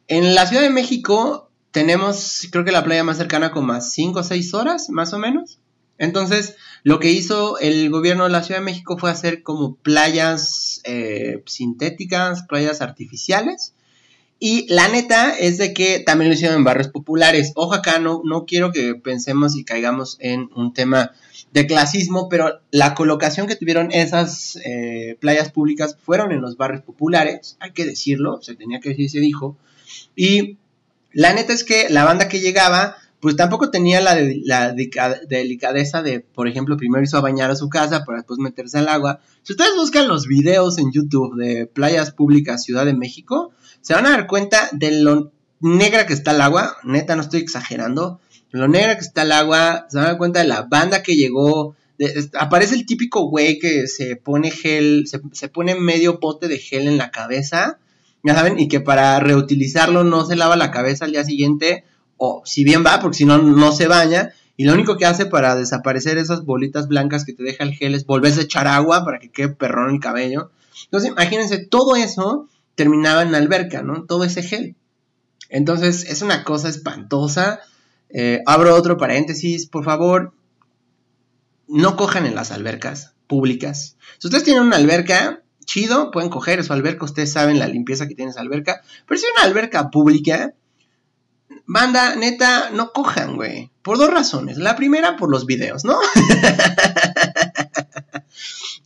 En 0.06 0.34
la 0.34 0.46
Ciudad 0.46 0.62
de 0.62 0.70
México 0.70 1.50
tenemos, 1.72 2.46
creo 2.52 2.64
que 2.64 2.72
la 2.72 2.84
playa 2.84 3.02
más 3.02 3.16
cercana 3.16 3.50
como 3.50 3.72
a 3.72 3.80
5 3.80 4.20
o 4.20 4.22
6 4.22 4.54
horas, 4.54 4.90
más 4.90 5.12
o 5.12 5.18
menos. 5.18 5.58
Entonces, 5.98 6.56
lo 6.82 6.98
que 6.98 7.10
hizo 7.10 7.58
el 7.58 7.90
gobierno 7.90 8.24
de 8.24 8.30
la 8.30 8.42
Ciudad 8.42 8.60
de 8.60 8.64
México 8.64 8.98
fue 8.98 9.10
hacer 9.10 9.42
como 9.42 9.76
playas 9.76 10.80
eh, 10.84 11.42
sintéticas, 11.46 12.42
playas 12.44 12.80
artificiales, 12.80 13.74
y 14.44 14.66
la 14.66 14.88
neta 14.88 15.38
es 15.38 15.56
de 15.56 15.72
que 15.72 16.00
también 16.00 16.28
lo 16.28 16.34
hicieron 16.34 16.56
en 16.56 16.64
barrios 16.64 16.88
populares. 16.88 17.52
Ojo 17.54 17.74
acá, 17.74 18.00
no, 18.00 18.22
no 18.24 18.44
quiero 18.44 18.72
que 18.72 18.96
pensemos 18.96 19.54
y 19.54 19.62
caigamos 19.62 20.16
en 20.18 20.50
un 20.56 20.74
tema 20.74 21.12
de 21.52 21.68
clasismo, 21.68 22.28
pero 22.28 22.60
la 22.72 22.94
colocación 22.94 23.46
que 23.46 23.54
tuvieron 23.54 23.92
esas 23.92 24.58
eh, 24.64 25.16
playas 25.20 25.52
públicas 25.52 25.96
fueron 26.02 26.32
en 26.32 26.40
los 26.40 26.56
barrios 26.56 26.82
populares, 26.82 27.56
hay 27.60 27.70
que 27.70 27.86
decirlo, 27.86 28.42
se 28.42 28.56
tenía 28.56 28.80
que 28.80 28.88
decir, 28.88 29.08
se 29.10 29.20
dijo. 29.20 29.56
Y 30.16 30.58
la 31.12 31.32
neta 31.34 31.52
es 31.52 31.62
que 31.62 31.88
la 31.88 32.02
banda 32.02 32.26
que 32.26 32.40
llegaba, 32.40 32.96
pues 33.20 33.36
tampoco 33.36 33.70
tenía 33.70 34.00
la, 34.00 34.18
la 34.44 34.72
delicadeza 34.72 36.02
de, 36.02 36.18
por 36.18 36.48
ejemplo, 36.48 36.76
primero 36.76 37.04
hizo 37.04 37.16
a 37.16 37.20
bañar 37.20 37.52
a 37.52 37.54
su 37.54 37.68
casa 37.68 38.04
para 38.04 38.18
después 38.18 38.40
meterse 38.40 38.78
al 38.78 38.88
agua. 38.88 39.20
Si 39.44 39.52
ustedes 39.52 39.76
buscan 39.76 40.08
los 40.08 40.26
videos 40.26 40.78
en 40.78 40.90
YouTube 40.90 41.36
de 41.36 41.66
playas 41.66 42.10
públicas 42.10 42.64
Ciudad 42.64 42.84
de 42.84 42.94
México, 42.94 43.52
se 43.82 43.94
van 43.94 44.06
a 44.06 44.10
dar 44.10 44.26
cuenta 44.26 44.68
de 44.72 45.02
lo 45.02 45.32
negra 45.60 46.06
que 46.06 46.14
está 46.14 46.30
el 46.30 46.40
agua, 46.40 46.76
neta 46.84 47.14
no 47.14 47.22
estoy 47.22 47.40
exagerando, 47.40 48.20
lo 48.50 48.68
negra 48.68 48.96
que 48.96 49.04
está 49.04 49.22
el 49.22 49.32
agua, 49.32 49.86
se 49.88 49.98
van 49.98 50.06
a 50.06 50.08
dar 50.10 50.18
cuenta 50.18 50.40
de 50.40 50.48
la 50.48 50.62
banda 50.62 51.02
que 51.02 51.16
llegó, 51.16 51.76
aparece 52.38 52.74
el 52.74 52.86
típico 52.86 53.28
güey 53.28 53.58
que 53.58 53.86
se 53.86 54.16
pone 54.16 54.50
gel, 54.50 55.04
se, 55.06 55.48
pone 55.48 55.74
medio 55.74 56.20
pote 56.20 56.48
de 56.48 56.58
gel 56.58 56.88
en 56.88 56.98
la 56.98 57.10
cabeza, 57.10 57.78
ya 58.22 58.34
saben, 58.34 58.58
y 58.58 58.68
que 58.68 58.80
para 58.80 59.18
reutilizarlo 59.20 60.04
no 60.04 60.24
se 60.24 60.36
lava 60.36 60.56
la 60.56 60.70
cabeza 60.70 61.04
al 61.04 61.12
día 61.12 61.24
siguiente, 61.24 61.84
o 62.16 62.42
si 62.44 62.64
bien 62.64 62.84
va, 62.84 63.00
porque 63.00 63.18
si 63.18 63.24
no, 63.24 63.38
no 63.38 63.72
se 63.72 63.88
baña, 63.88 64.32
y 64.56 64.64
lo 64.64 64.74
único 64.74 64.96
que 64.96 65.06
hace 65.06 65.26
para 65.26 65.56
desaparecer 65.56 66.18
esas 66.18 66.44
bolitas 66.44 66.86
blancas 66.86 67.24
que 67.24 67.32
te 67.32 67.42
deja 67.42 67.64
el 67.64 67.74
gel 67.74 67.94
es 67.94 68.06
volverse 68.06 68.40
a 68.40 68.44
echar 68.44 68.68
agua 68.68 69.04
para 69.04 69.18
que 69.18 69.30
quede 69.30 69.48
perrón 69.48 69.94
el 69.94 70.00
cabello. 70.00 70.50
Entonces, 70.84 71.10
imagínense, 71.10 71.66
todo 71.66 71.96
eso 71.96 72.48
terminaba 72.74 73.22
en 73.22 73.34
alberca, 73.34 73.82
¿no? 73.82 74.04
Todo 74.04 74.24
ese 74.24 74.42
gel. 74.42 74.76
Entonces 75.48 76.04
es 76.04 76.22
una 76.22 76.44
cosa 76.44 76.68
espantosa. 76.68 77.60
Eh, 78.08 78.42
abro 78.46 78.74
otro 78.74 78.96
paréntesis, 78.96 79.66
por 79.66 79.84
favor, 79.84 80.32
no 81.68 81.96
cojan 81.96 82.26
en 82.26 82.34
las 82.34 82.50
albercas 82.50 83.14
públicas. 83.26 83.96
Si 84.18 84.26
ustedes 84.26 84.44
tienen 84.44 84.64
una 84.64 84.76
alberca, 84.76 85.42
chido, 85.64 86.10
pueden 86.10 86.30
coger 86.30 86.62
su 86.64 86.72
alberca, 86.72 87.04
ustedes 87.04 87.32
saben 87.32 87.58
la 87.58 87.68
limpieza 87.68 88.08
que 88.08 88.14
tiene 88.14 88.30
esa 88.30 88.40
alberca, 88.40 88.82
pero 89.06 89.18
si 89.18 89.26
es 89.26 89.32
una 89.36 89.44
alberca 89.44 89.90
pública, 89.90 90.54
banda, 91.66 92.16
neta, 92.16 92.70
no 92.70 92.92
cojan, 92.92 93.36
güey. 93.36 93.70
Por 93.82 93.98
dos 93.98 94.10
razones. 94.10 94.58
La 94.58 94.76
primera, 94.76 95.16
por 95.16 95.30
los 95.30 95.46
videos, 95.46 95.84
¿no? 95.84 95.98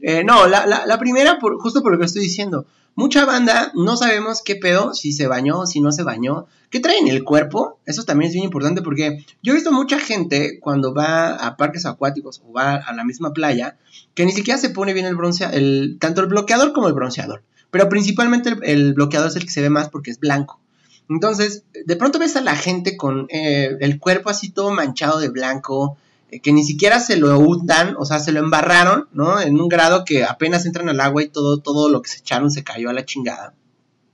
Eh, 0.08 0.22
no, 0.22 0.46
la, 0.46 0.66
la, 0.66 0.98
primera, 1.00 1.40
por, 1.40 1.58
justo 1.58 1.82
por 1.82 1.90
lo 1.90 1.98
que 1.98 2.04
estoy 2.04 2.22
diciendo. 2.22 2.64
Mucha 2.94 3.24
banda 3.24 3.72
no 3.74 3.96
sabemos 3.96 4.40
qué 4.40 4.54
pedo, 4.54 4.94
si 4.94 5.10
se 5.10 5.26
bañó, 5.26 5.66
si 5.66 5.80
no 5.80 5.90
se 5.90 6.04
bañó. 6.04 6.46
¿Qué 6.70 6.78
trae 6.78 6.98
en 6.98 7.08
el 7.08 7.24
cuerpo? 7.24 7.80
Eso 7.86 8.04
también 8.04 8.28
es 8.28 8.34
bien 8.34 8.44
importante 8.44 8.82
porque 8.82 9.24
yo 9.42 9.50
he 9.50 9.56
visto 9.56 9.72
mucha 9.72 9.98
gente 9.98 10.60
cuando 10.60 10.94
va 10.94 11.34
a 11.34 11.56
parques 11.56 11.86
acuáticos 11.86 12.40
o 12.46 12.52
va 12.52 12.76
a 12.76 12.92
la 12.92 13.04
misma 13.04 13.32
playa 13.32 13.78
que 14.14 14.24
ni 14.24 14.30
siquiera 14.30 14.60
se 14.60 14.70
pone 14.70 14.92
bien 14.92 15.06
el 15.06 15.16
bronceador, 15.16 15.60
tanto 15.98 16.20
el 16.20 16.28
bloqueador 16.28 16.72
como 16.72 16.86
el 16.86 16.94
bronceador. 16.94 17.42
Pero 17.72 17.88
principalmente 17.88 18.54
el, 18.62 18.94
bloqueador 18.94 19.30
es 19.30 19.34
el 19.34 19.42
que 19.42 19.50
se 19.50 19.62
ve 19.62 19.70
más 19.70 19.88
porque 19.88 20.12
es 20.12 20.20
blanco. 20.20 20.60
Entonces, 21.08 21.64
de 21.84 21.96
pronto 21.96 22.20
ves 22.20 22.36
a 22.36 22.42
la 22.42 22.54
gente 22.54 22.96
con 22.96 23.26
eh, 23.30 23.76
el 23.80 23.98
cuerpo 23.98 24.30
así 24.30 24.50
todo 24.50 24.70
manchado 24.70 25.18
de 25.18 25.30
blanco, 25.30 25.98
que 26.42 26.52
ni 26.52 26.64
siquiera 26.64 26.98
se 27.00 27.16
lo 27.16 27.38
untan, 27.38 27.94
o 27.98 28.04
sea, 28.04 28.18
se 28.18 28.32
lo 28.32 28.40
embarraron, 28.40 29.08
¿no? 29.12 29.40
En 29.40 29.60
un 29.60 29.68
grado 29.68 30.04
que 30.04 30.24
apenas 30.24 30.66
entran 30.66 30.88
al 30.88 31.00
agua 31.00 31.22
y 31.22 31.28
todo, 31.28 31.58
todo 31.58 31.88
lo 31.88 32.02
que 32.02 32.10
se 32.10 32.18
echaron 32.18 32.50
se 32.50 32.64
cayó 32.64 32.90
a 32.90 32.92
la 32.92 33.04
chingada. 33.04 33.54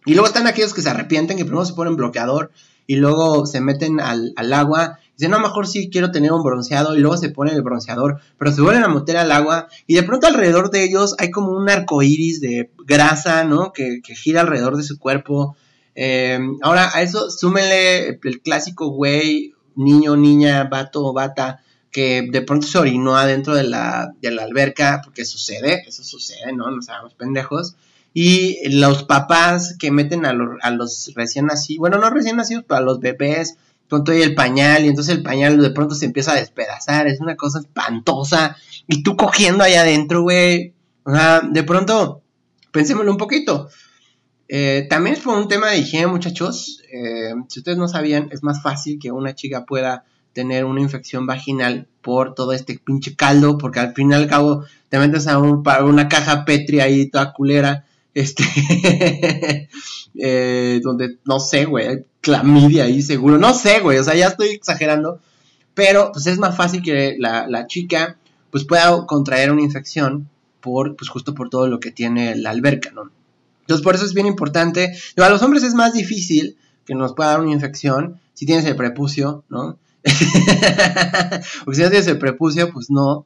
Y 0.04 0.14
luego 0.14 0.26
están 0.26 0.46
aquellos 0.46 0.74
que 0.74 0.82
se 0.82 0.90
arrepienten, 0.90 1.36
que 1.36 1.44
primero 1.44 1.64
se 1.64 1.74
ponen 1.74 1.96
bloqueador 1.96 2.50
y 2.86 2.96
luego 2.96 3.46
se 3.46 3.60
meten 3.60 4.00
al, 4.00 4.34
agua. 4.52 4.98
Y 5.10 5.12
dicen, 5.18 5.30
no, 5.30 5.38
mejor 5.38 5.68
sí 5.68 5.88
quiero 5.90 6.10
tener 6.10 6.32
un 6.32 6.42
bronceado. 6.42 6.96
Y 6.96 7.00
luego 7.00 7.16
se 7.16 7.30
ponen 7.30 7.54
el 7.54 7.62
bronceador, 7.62 8.20
pero 8.36 8.52
se 8.52 8.60
vuelven 8.60 8.82
a 8.82 8.88
meter 8.88 9.16
al 9.16 9.30
agua. 9.30 9.68
Y 9.86 9.94
de 9.94 10.02
pronto 10.02 10.26
alrededor 10.26 10.70
de 10.70 10.84
ellos 10.84 11.14
hay 11.18 11.30
como 11.30 11.52
un 11.52 11.70
arco 11.70 12.02
iris 12.02 12.40
de 12.40 12.70
grasa, 12.84 13.44
¿no? 13.44 13.72
Que, 13.72 14.00
gira 14.14 14.40
alrededor 14.40 14.76
de 14.76 14.82
su 14.82 14.98
cuerpo. 14.98 15.56
Eh, 15.94 16.40
ahora, 16.62 16.90
a 16.92 17.02
eso 17.02 17.30
súmenle 17.30 18.18
el 18.22 18.40
clásico 18.42 18.88
güey, 18.88 19.54
niño, 19.76 20.16
niña, 20.16 20.64
vato 20.64 21.04
o 21.04 21.12
bata 21.12 21.62
que 21.92 22.26
de 22.28 22.42
pronto 22.42 22.66
se 22.66 22.78
orinó 22.78 23.16
adentro 23.16 23.54
de 23.54 23.64
la, 23.64 24.14
de 24.20 24.30
la 24.30 24.44
alberca, 24.44 25.02
porque 25.04 25.24
sucede, 25.24 25.84
eso 25.86 26.02
sucede, 26.02 26.52
¿no? 26.52 26.70
No 26.70 26.80
seamos 26.82 27.14
pendejos. 27.14 27.76
Y 28.14 28.58
los 28.70 29.04
papás 29.04 29.76
que 29.78 29.90
meten 29.90 30.24
a, 30.26 30.30
a 30.62 30.70
los 30.70 31.12
recién 31.14 31.46
nacidos, 31.46 31.80
bueno, 31.80 31.98
no 31.98 32.10
recién 32.10 32.36
nacidos, 32.36 32.64
pero 32.66 32.78
a 32.78 32.82
los 32.82 32.98
bebés 32.98 33.56
con 33.88 34.04
todo 34.04 34.16
el 34.16 34.34
pañal, 34.34 34.86
y 34.86 34.88
entonces 34.88 35.14
el 35.14 35.22
pañal 35.22 35.60
de 35.60 35.70
pronto 35.70 35.94
se 35.94 36.06
empieza 36.06 36.32
a 36.32 36.36
despedazar, 36.36 37.06
es 37.08 37.20
una 37.20 37.36
cosa 37.36 37.58
espantosa. 37.58 38.56
Y 38.88 39.02
tú 39.02 39.16
cogiendo 39.16 39.64
ahí 39.64 39.74
adentro, 39.74 40.22
güey. 40.22 40.72
O 41.04 41.12
sea, 41.12 41.40
de 41.40 41.62
pronto, 41.62 42.22
pensémoslo 42.70 43.10
un 43.10 43.18
poquito. 43.18 43.68
Eh, 44.48 44.86
también 44.88 45.16
es 45.16 45.22
por 45.22 45.36
un 45.36 45.46
tema 45.46 45.68
de 45.68 45.78
higiene, 45.78 46.06
muchachos. 46.06 46.80
Eh, 46.90 47.34
si 47.48 47.60
ustedes 47.60 47.76
no 47.76 47.86
sabían, 47.86 48.28
es 48.32 48.42
más 48.42 48.62
fácil 48.62 48.98
que 48.98 49.12
una 49.12 49.34
chica 49.34 49.66
pueda 49.66 50.04
tener 50.32 50.64
una 50.64 50.80
infección 50.80 51.26
vaginal 51.26 51.86
por 52.00 52.34
todo 52.34 52.52
este 52.52 52.78
pinche 52.78 53.14
caldo, 53.14 53.58
porque 53.58 53.80
al 53.80 53.94
fin 53.94 54.10
y 54.10 54.14
al 54.14 54.26
cabo 54.26 54.64
te 54.88 54.98
metes 54.98 55.26
a 55.26 55.38
un, 55.38 55.62
una 55.84 56.08
caja 56.08 56.44
Petri 56.44 56.80
ahí 56.80 57.08
toda 57.08 57.32
culera, 57.32 57.86
este, 58.14 58.44
eh, 60.14 60.80
donde, 60.82 61.18
no 61.24 61.40
sé, 61.40 61.64
güey, 61.64 62.04
clamidia 62.20 62.84
ahí 62.84 63.00
seguro, 63.00 63.38
no 63.38 63.54
sé, 63.54 63.80
güey, 63.80 63.98
o 63.98 64.04
sea, 64.04 64.14
ya 64.14 64.28
estoy 64.28 64.48
exagerando, 64.48 65.20
pero 65.74 66.12
pues 66.12 66.26
es 66.26 66.38
más 66.38 66.56
fácil 66.56 66.82
que 66.82 67.16
la, 67.18 67.66
chica 67.66 68.18
pues 68.50 68.64
pueda 68.64 69.06
contraer 69.06 69.50
una 69.50 69.62
infección 69.62 70.28
por, 70.60 70.94
pues 70.94 71.08
justo 71.08 71.34
por 71.34 71.48
todo 71.48 71.68
lo 71.68 71.80
que 71.80 71.90
tiene 71.90 72.36
la 72.36 72.50
alberca, 72.50 72.90
¿no? 72.90 73.10
Entonces 73.60 73.82
por 73.82 73.94
eso 73.94 74.04
es 74.04 74.12
bien 74.12 74.26
importante, 74.26 74.92
a 75.16 75.28
los 75.30 75.40
hombres 75.42 75.62
es 75.62 75.72
más 75.72 75.94
difícil 75.94 76.58
que 76.84 76.94
nos 76.94 77.14
pueda 77.14 77.30
dar 77.30 77.40
una 77.40 77.52
infección 77.52 78.20
si 78.34 78.44
tienes 78.44 78.64
el 78.66 78.76
prepucio, 78.76 79.44
¿no? 79.48 79.78
Porque 81.64 81.76
si 81.76 81.82
no 81.82 81.90
tienes 81.90 82.06
el 82.06 82.18
prepucio, 82.18 82.72
pues 82.72 82.90
no, 82.90 83.24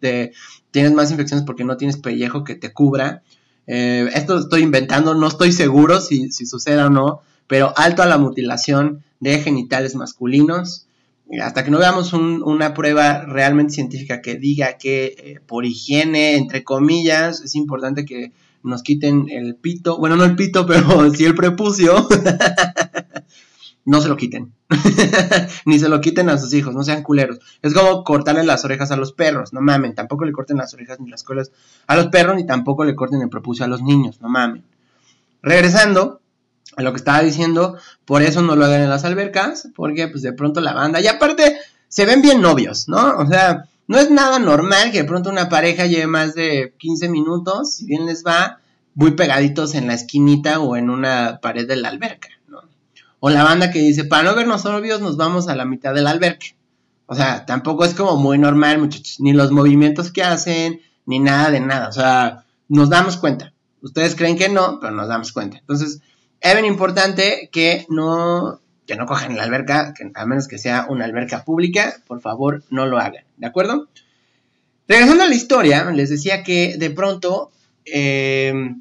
te, 0.00 0.32
tienes 0.70 0.92
más 0.92 1.10
infecciones 1.10 1.44
porque 1.46 1.64
no 1.64 1.76
tienes 1.76 1.96
pellejo 1.96 2.44
que 2.44 2.54
te 2.54 2.72
cubra. 2.72 3.22
Eh, 3.66 4.08
esto 4.14 4.38
estoy 4.38 4.62
inventando, 4.62 5.14
no 5.14 5.28
estoy 5.28 5.52
seguro 5.52 6.00
si, 6.00 6.32
si 6.32 6.46
sucede 6.46 6.82
o 6.82 6.90
no, 6.90 7.20
pero 7.46 7.72
alto 7.76 8.02
a 8.02 8.06
la 8.06 8.18
mutilación 8.18 9.04
de 9.20 9.38
genitales 9.40 9.94
masculinos. 9.94 10.86
Hasta 11.42 11.62
que 11.62 11.70
no 11.70 11.78
veamos 11.78 12.14
una 12.14 12.72
prueba 12.72 13.24
realmente 13.26 13.74
científica 13.74 14.22
que 14.22 14.36
diga 14.36 14.78
que 14.78 15.14
eh, 15.18 15.40
por 15.46 15.66
higiene, 15.66 16.36
entre 16.36 16.64
comillas, 16.64 17.42
es 17.42 17.54
importante 17.54 18.06
que 18.06 18.32
nos 18.62 18.82
quiten 18.82 19.26
el 19.28 19.54
pito, 19.54 19.98
bueno, 19.98 20.16
no 20.16 20.24
el 20.24 20.36
pito, 20.36 20.66
pero 20.66 21.12
sí 21.12 21.24
el 21.24 21.34
prepucio. 21.34 22.08
no 23.88 24.02
se 24.02 24.08
lo 24.08 24.18
quiten. 24.18 24.52
Ni 25.64 25.78
se 25.78 25.88
lo 25.88 26.02
quiten 26.02 26.28
a 26.28 26.36
sus 26.36 26.52
hijos, 26.52 26.74
no 26.74 26.82
sean 26.82 27.02
culeros. 27.02 27.40
Es 27.62 27.72
como 27.72 28.04
cortarle 28.04 28.44
las 28.44 28.62
orejas 28.66 28.90
a 28.90 28.96
los 28.96 29.12
perros, 29.12 29.54
no 29.54 29.62
mamen. 29.62 29.94
Tampoco 29.94 30.26
le 30.26 30.32
corten 30.32 30.58
las 30.58 30.74
orejas 30.74 31.00
ni 31.00 31.08
las 31.08 31.24
colas 31.24 31.50
a 31.86 31.96
los 31.96 32.08
perros, 32.08 32.36
ni 32.36 32.44
tampoco 32.44 32.84
le 32.84 32.94
corten 32.94 33.22
el 33.22 33.30
prepucio 33.30 33.64
a 33.64 33.68
los 33.68 33.80
niños, 33.80 34.20
no 34.20 34.28
mamen. 34.28 34.62
Regresando 35.40 36.20
a 36.76 36.82
lo 36.82 36.92
que 36.92 36.98
estaba 36.98 37.22
diciendo, 37.22 37.78
por 38.04 38.20
eso 38.20 38.42
no 38.42 38.56
lo 38.56 38.66
hagan 38.66 38.82
en 38.82 38.90
las 38.90 39.06
albercas, 39.06 39.68
porque 39.74 40.08
pues 40.08 40.22
de 40.22 40.34
pronto 40.34 40.60
la 40.60 40.74
banda, 40.74 41.00
y 41.00 41.06
aparte 41.06 41.56
se 41.88 42.04
ven 42.04 42.20
bien 42.20 42.42
novios, 42.42 42.88
¿no? 42.88 43.16
O 43.16 43.26
sea, 43.26 43.64
no 43.86 43.98
es 43.98 44.10
nada 44.10 44.38
normal 44.38 44.92
que 44.92 44.98
de 44.98 45.08
pronto 45.08 45.30
una 45.30 45.48
pareja 45.48 45.86
lleve 45.86 46.06
más 46.06 46.34
de 46.34 46.74
15 46.76 47.08
minutos, 47.08 47.76
si 47.76 47.86
bien 47.86 48.04
les 48.04 48.22
va, 48.22 48.58
muy 48.94 49.12
pegaditos 49.12 49.74
en 49.74 49.86
la 49.86 49.94
esquinita 49.94 50.60
o 50.60 50.76
en 50.76 50.90
una 50.90 51.38
pared 51.40 51.66
de 51.66 51.76
la 51.76 51.88
alberca. 51.88 52.28
O 53.20 53.30
la 53.30 53.44
banda 53.44 53.70
que 53.70 53.80
dice, 53.80 54.04
para 54.04 54.22
no 54.22 54.36
vernos 54.36 54.64
novios, 54.64 55.00
nos 55.00 55.16
vamos 55.16 55.48
a 55.48 55.56
la 55.56 55.64
mitad 55.64 55.94
del 55.94 56.06
albergue. 56.06 56.54
O 57.06 57.14
sea, 57.14 57.46
tampoco 57.46 57.84
es 57.84 57.94
como 57.94 58.16
muy 58.16 58.38
normal, 58.38 58.78
muchachos. 58.78 59.18
Ni 59.18 59.32
los 59.32 59.50
movimientos 59.50 60.12
que 60.12 60.22
hacen, 60.22 60.80
ni 61.06 61.18
nada 61.18 61.50
de 61.50 61.60
nada. 61.60 61.88
O 61.88 61.92
sea, 61.92 62.44
nos 62.68 62.90
damos 62.90 63.16
cuenta. 63.16 63.52
Ustedes 63.82 64.14
creen 64.14 64.36
que 64.36 64.48
no, 64.48 64.78
pero 64.80 64.92
nos 64.92 65.08
damos 65.08 65.32
cuenta. 65.32 65.58
Entonces, 65.58 66.00
es 66.40 66.52
bien 66.52 66.66
importante 66.66 67.48
que 67.50 67.86
no, 67.88 68.60
que 68.86 68.96
no 68.96 69.06
cojan 69.06 69.36
la 69.36 69.44
alberca, 69.44 69.94
a 70.14 70.26
menos 70.26 70.48
que 70.48 70.58
sea 70.58 70.86
una 70.88 71.04
alberca 71.04 71.44
pública, 71.44 71.96
por 72.06 72.20
favor, 72.20 72.62
no 72.70 72.86
lo 72.86 72.98
hagan. 72.98 73.24
¿De 73.36 73.46
acuerdo? 73.46 73.88
Regresando 74.86 75.24
a 75.24 75.28
la 75.28 75.34
historia, 75.34 75.90
les 75.90 76.10
decía 76.10 76.42
que 76.42 76.76
de 76.78 76.90
pronto, 76.90 77.50
eh, 77.84 78.74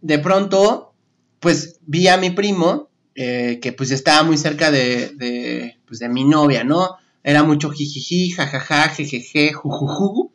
de 0.00 0.18
pronto, 0.18 0.94
pues 1.40 1.80
vi 1.86 2.08
a 2.08 2.16
mi 2.16 2.30
primo 2.30 2.88
eh, 3.14 3.58
que 3.60 3.72
pues 3.72 3.90
estaba 3.90 4.22
muy 4.22 4.38
cerca 4.38 4.70
de, 4.70 5.76
pues, 5.86 5.98
de 6.00 6.08
mi 6.08 6.24
novia, 6.24 6.64
¿no? 6.64 6.96
Era 7.22 7.42
mucho 7.42 7.70
jijiji, 7.70 8.30
jajaja, 8.30 8.88
jejeje, 8.88 9.52
jujuju. 9.52 10.32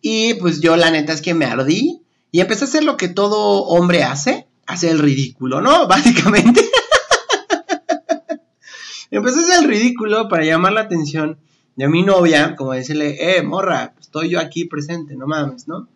Y 0.00 0.34
pues 0.34 0.60
yo 0.60 0.76
la 0.76 0.90
neta 0.90 1.12
es 1.12 1.20
que 1.20 1.34
me 1.34 1.44
ardí 1.44 2.02
y 2.30 2.40
empecé 2.40 2.64
a 2.64 2.68
hacer 2.68 2.84
lo 2.84 2.96
que 2.96 3.08
todo 3.08 3.64
hombre 3.64 4.02
hace, 4.02 4.46
hacer 4.66 4.92
el 4.92 4.98
ridículo, 5.00 5.60
¿no? 5.60 5.86
Básicamente. 5.88 6.62
empecé 9.10 9.40
a 9.40 9.42
hacer 9.42 9.64
el 9.64 9.68
ridículo 9.68 10.28
para 10.28 10.44
llamar 10.44 10.72
la 10.72 10.82
atención 10.82 11.38
de 11.76 11.88
mi 11.88 12.02
novia, 12.02 12.56
como 12.56 12.72
decirle, 12.72 13.36
eh, 13.36 13.42
morra, 13.42 13.94
estoy 14.00 14.30
yo 14.30 14.40
aquí 14.40 14.64
presente, 14.66 15.16
no 15.16 15.26
mames, 15.26 15.66
¿no? 15.66 15.88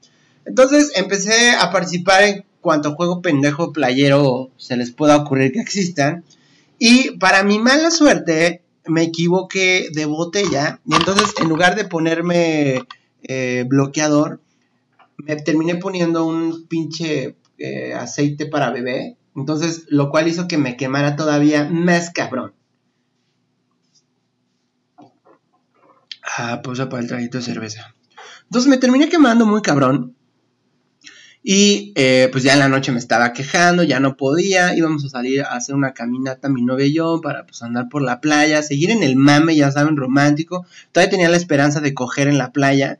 Entonces 0.44 0.92
empecé 0.94 1.52
a 1.52 1.70
participar 1.70 2.24
en 2.24 2.44
cuanto 2.64 2.94
juego 2.94 3.20
pendejo 3.20 3.74
playero 3.74 4.50
se 4.56 4.78
les 4.78 4.90
pueda 4.90 5.18
ocurrir 5.18 5.52
que 5.52 5.60
existan. 5.60 6.24
Y 6.78 7.10
para 7.18 7.44
mi 7.44 7.58
mala 7.58 7.90
suerte, 7.90 8.62
me 8.86 9.02
equivoqué 9.02 9.90
de 9.92 10.06
botella. 10.06 10.80
Y 10.86 10.94
entonces, 10.94 11.34
en 11.42 11.50
lugar 11.50 11.76
de 11.76 11.84
ponerme 11.84 12.80
eh, 13.22 13.66
bloqueador, 13.68 14.40
me 15.18 15.36
terminé 15.36 15.74
poniendo 15.74 16.24
un 16.24 16.66
pinche 16.66 17.36
eh, 17.58 17.92
aceite 17.92 18.46
para 18.46 18.70
bebé. 18.70 19.18
Entonces, 19.36 19.84
lo 19.88 20.08
cual 20.08 20.26
hizo 20.26 20.48
que 20.48 20.56
me 20.56 20.78
quemara 20.78 21.16
todavía 21.16 21.68
más 21.70 22.08
cabrón. 22.12 22.54
Ah, 26.38 26.62
pues 26.64 26.80
para 26.80 27.00
el 27.02 27.08
traguito 27.08 27.36
de 27.36 27.44
cerveza. 27.44 27.94
Entonces 28.44 28.70
me 28.70 28.78
terminé 28.78 29.10
quemando 29.10 29.44
muy 29.44 29.60
cabrón. 29.60 30.16
Y 31.46 31.92
eh, 31.94 32.30
pues 32.32 32.42
ya 32.42 32.54
en 32.54 32.58
la 32.58 32.70
noche 32.70 32.90
me 32.90 32.98
estaba 32.98 33.34
quejando, 33.34 33.82
ya 33.82 34.00
no 34.00 34.16
podía, 34.16 34.74
íbamos 34.74 35.04
a 35.04 35.10
salir 35.10 35.42
a 35.42 35.54
hacer 35.54 35.74
una 35.74 35.92
caminata 35.92 36.48
mi 36.48 36.62
novia 36.62 36.86
y 36.86 36.94
yo 36.94 37.20
para 37.20 37.44
pues 37.44 37.62
andar 37.62 37.90
por 37.90 38.00
la 38.00 38.22
playa, 38.22 38.62
seguir 38.62 38.90
en 38.90 39.02
el 39.02 39.14
mame, 39.16 39.54
ya 39.54 39.70
saben, 39.70 39.98
romántico. 39.98 40.64
Todavía 40.90 41.10
tenía 41.10 41.28
la 41.28 41.36
esperanza 41.36 41.82
de 41.82 41.92
coger 41.92 42.28
en 42.28 42.38
la 42.38 42.50
playa, 42.50 42.98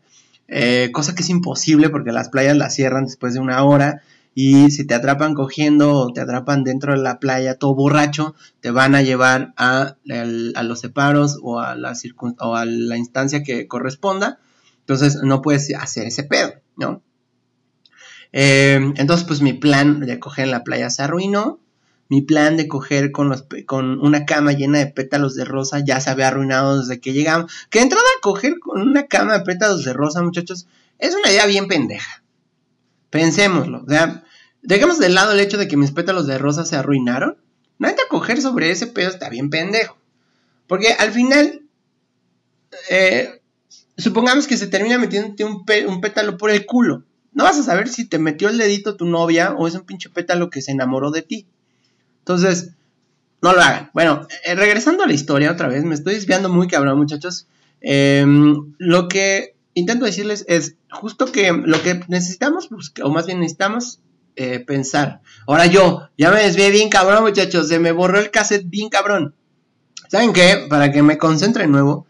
eh, 0.49 0.91
cosa 0.93 1.15
que 1.15 1.23
es 1.23 1.31
imposible 1.31 1.89
porque 1.89 2.13
las 2.13 2.29
playas 2.29 2.55
las 2.55 2.75
cierran 2.75 3.07
después 3.07 3.33
de 3.33 3.41
una 3.41 3.65
hora 3.65 4.03
y 4.35 4.71
si 4.71 4.87
te 4.87 4.95
atrapan 4.95 5.33
cogiendo 5.33 5.95
o 5.95 6.13
te 6.13 6.21
atrapan 6.21 6.65
dentro 6.65 6.93
de 6.93 6.99
la 6.99 7.21
playa 7.21 7.55
todo 7.55 7.75
borracho, 7.75 8.35
te 8.61 8.71
van 8.71 8.95
a 8.95 9.01
llevar 9.01 9.55
a, 9.57 9.97
a 10.55 10.63
los 10.63 10.81
separos 10.81 11.39
o 11.43 11.61
a, 11.61 11.77
la 11.77 11.95
o 12.41 12.57
a 12.57 12.67
la 12.67 12.99
instancia 12.99 13.43
que 13.43 13.67
corresponda. 13.69 14.39
Entonces 14.81 15.21
no 15.23 15.41
puedes 15.41 15.75
hacer 15.75 16.09
ese 16.09 16.25
pedo, 16.25 16.53
¿no? 16.77 17.01
Eh, 18.37 18.93
entonces, 18.97 19.25
pues 19.25 19.41
mi 19.43 19.53
plan 19.53 20.01
de 20.01 20.19
coger 20.19 20.47
en 20.47 20.51
la 20.51 20.65
playa 20.65 20.91
se 20.91 21.03
arruinó. 21.03 21.61
Mi 22.09 22.21
plan 22.21 22.57
de 22.57 22.67
coger 22.67 23.13
con, 23.13 23.33
con 23.65 24.01
una 24.01 24.27
cama 24.27 24.53
llena 24.53 24.79
de 24.79 24.89
pétalos 24.89 25.37
de 25.37 25.45
rosa 25.45 25.79
ya 25.85 26.01
se 26.01 26.11
había 26.11 26.29
arruinado 26.29 26.81
desde 26.81 27.01
que 27.01 27.13
llegamos. 27.13 27.53
Que 27.71 27.81
entrada 27.81 28.05
a 28.05 28.21
coger 28.21 28.59
con 28.59 28.83
una 28.83 29.07
cama 29.07 29.39
de 29.39 29.45
pétalos 29.45 29.85
de 29.85 29.93
rosa, 29.93 30.21
muchachos, 30.21 30.67
es 30.99 31.15
una 31.15 31.31
idea 31.31 31.47
bien 31.47 31.69
pendeja. 31.69 32.25
Pensémoslo. 33.11 33.85
O 33.87 33.89
sea, 33.89 34.25
dejemos 34.63 34.99
de 34.99 35.11
lado 35.11 35.33
el 35.33 35.41
hecho 35.41 35.57
de 35.57 35.69
que 35.69 35.77
mis 35.77 35.93
pétalos 35.93 36.27
de 36.27 36.37
rosa 36.37 36.65
se 36.65 36.75
arruinaron. 36.75 37.37
No 37.79 37.87
hay 37.87 37.95
que 37.95 38.03
coger 38.11 38.43
sobre 38.43 38.71
ese 38.73 38.89
pedo, 38.89 39.11
está 39.11 39.29
bien 39.29 39.49
pendejo. 39.49 39.97
Porque 40.67 40.89
al 40.93 41.13
final, 41.13 41.63
eh, 42.91 43.41
supongamos 43.97 44.49
que 44.49 44.57
se 44.57 44.67
termina 44.67 44.99
metiéndote 44.99 45.45
un, 45.45 45.65
un 45.87 46.01
pétalo 46.01 46.37
por 46.37 46.51
el 46.51 46.67
culo. 46.67 47.05
No 47.35 47.45
vas 47.45 47.59
a 47.59 47.63
saber 47.63 47.89
si 47.89 48.07
te 48.07 48.19
metió 48.19 48.49
el 48.49 48.59
dedito 48.59 48.97
tu 48.97 49.07
novia 49.07 49.53
o 49.53 49.67
es 49.67 49.75
un 49.75 49.83
pinche 49.83 50.09
pétalo 50.09 50.51
que 50.51 50.63
se 50.63 50.73
enamoró 50.73 51.11
de 51.11 51.23
ti. 51.23 51.47
Entonces, 52.21 52.71
no 53.43 53.53
lo 53.53 53.61
hagan. 53.61 53.91
Bueno, 53.93 54.27
eh, 54.45 54.55
regresando 54.55 55.05
a 55.05 55.07
la 55.07 55.13
historia 55.13 55.53
otra 55.53 55.69
vez, 55.69 55.85
me 55.85 55.95
estoy 55.95 56.15
desviando 56.15 56.49
muy 56.49 56.69
cabrón, 56.69 56.97
muchachos. 56.97 57.47
Em, 57.81 58.73
lo 58.79 59.09
que 59.09 59.57
intento 59.75 60.07
decirles 60.07 60.45
es 60.49 60.77
justo 60.91 61.31
que 61.31 61.53
lo 61.53 61.83
que 61.83 62.01
necesitamos, 62.09 62.71
o 63.03 63.11
más 63.11 63.27
bien 63.27 63.41
necesitamos 63.41 64.01
eh, 64.37 64.61
pensar. 64.61 65.21
Ahora 65.47 65.67
yo, 65.67 66.09
ya 66.17 66.31
me 66.31 66.43
desvié 66.43 66.71
bien 66.71 66.89
cabrón, 66.89 67.23
muchachos. 67.23 67.69
Se 67.69 67.79
me 67.79 67.93
borró 67.93 68.19
el 68.19 68.31
cassette 68.31 68.69
bien 68.69 68.89
cabrón. 68.89 69.35
¿Saben 70.09 70.33
qué? 70.33 70.67
Para 70.69 70.91
que 70.91 71.03
me 71.03 71.19
concentre 71.19 71.65
de 71.65 71.69
nuevo, 71.69 72.07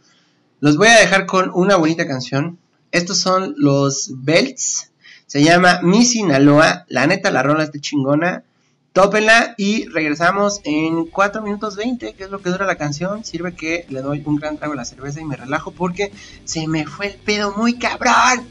los 0.60 0.76
voy 0.76 0.88
a 0.88 0.98
dejar 0.98 1.26
con 1.26 1.50
una 1.54 1.76
bonita 1.76 2.06
canción. 2.06 2.58
Estos 2.92 3.18
son 3.18 3.54
los 3.56 4.12
Belts. 4.14 4.92
Se 5.26 5.42
llama 5.42 5.80
Mi 5.82 6.04
Sinaloa. 6.04 6.84
La 6.88 7.06
neta, 7.06 7.30
la 7.30 7.42
rola 7.42 7.64
está 7.64 7.80
chingona. 7.80 8.44
Tópenla 8.92 9.54
y 9.58 9.86
regresamos 9.88 10.60
en 10.64 11.06
4 11.06 11.42
minutos 11.42 11.74
20, 11.76 12.14
que 12.14 12.24
es 12.24 12.30
lo 12.30 12.40
que 12.40 12.50
dura 12.50 12.64
la 12.64 12.76
canción. 12.76 13.24
Sirve 13.24 13.54
que 13.54 13.86
le 13.88 14.02
doy 14.02 14.22
un 14.24 14.36
gran 14.36 14.56
trago 14.56 14.74
a 14.74 14.76
la 14.76 14.84
cerveza 14.84 15.20
y 15.20 15.24
me 15.24 15.36
relajo 15.36 15.72
porque 15.72 16.12
se 16.44 16.68
me 16.68 16.86
fue 16.86 17.08
el 17.08 17.14
pedo 17.14 17.52
muy 17.56 17.74
cabrón. 17.74 18.46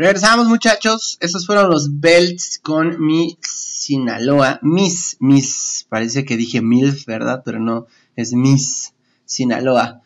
Regresamos 0.00 0.48
muchachos, 0.48 1.18
estos 1.20 1.44
fueron 1.44 1.68
los 1.68 2.00
belts 2.00 2.58
con 2.62 3.04
mi 3.04 3.36
Sinaloa, 3.42 4.58
Miss, 4.62 5.18
Miss, 5.20 5.84
parece 5.90 6.24
que 6.24 6.38
dije 6.38 6.62
MILF, 6.62 7.04
¿verdad? 7.04 7.42
Pero 7.44 7.60
no, 7.60 7.86
es 8.16 8.32
Miss 8.32 8.94
Sinaloa. 9.26 10.00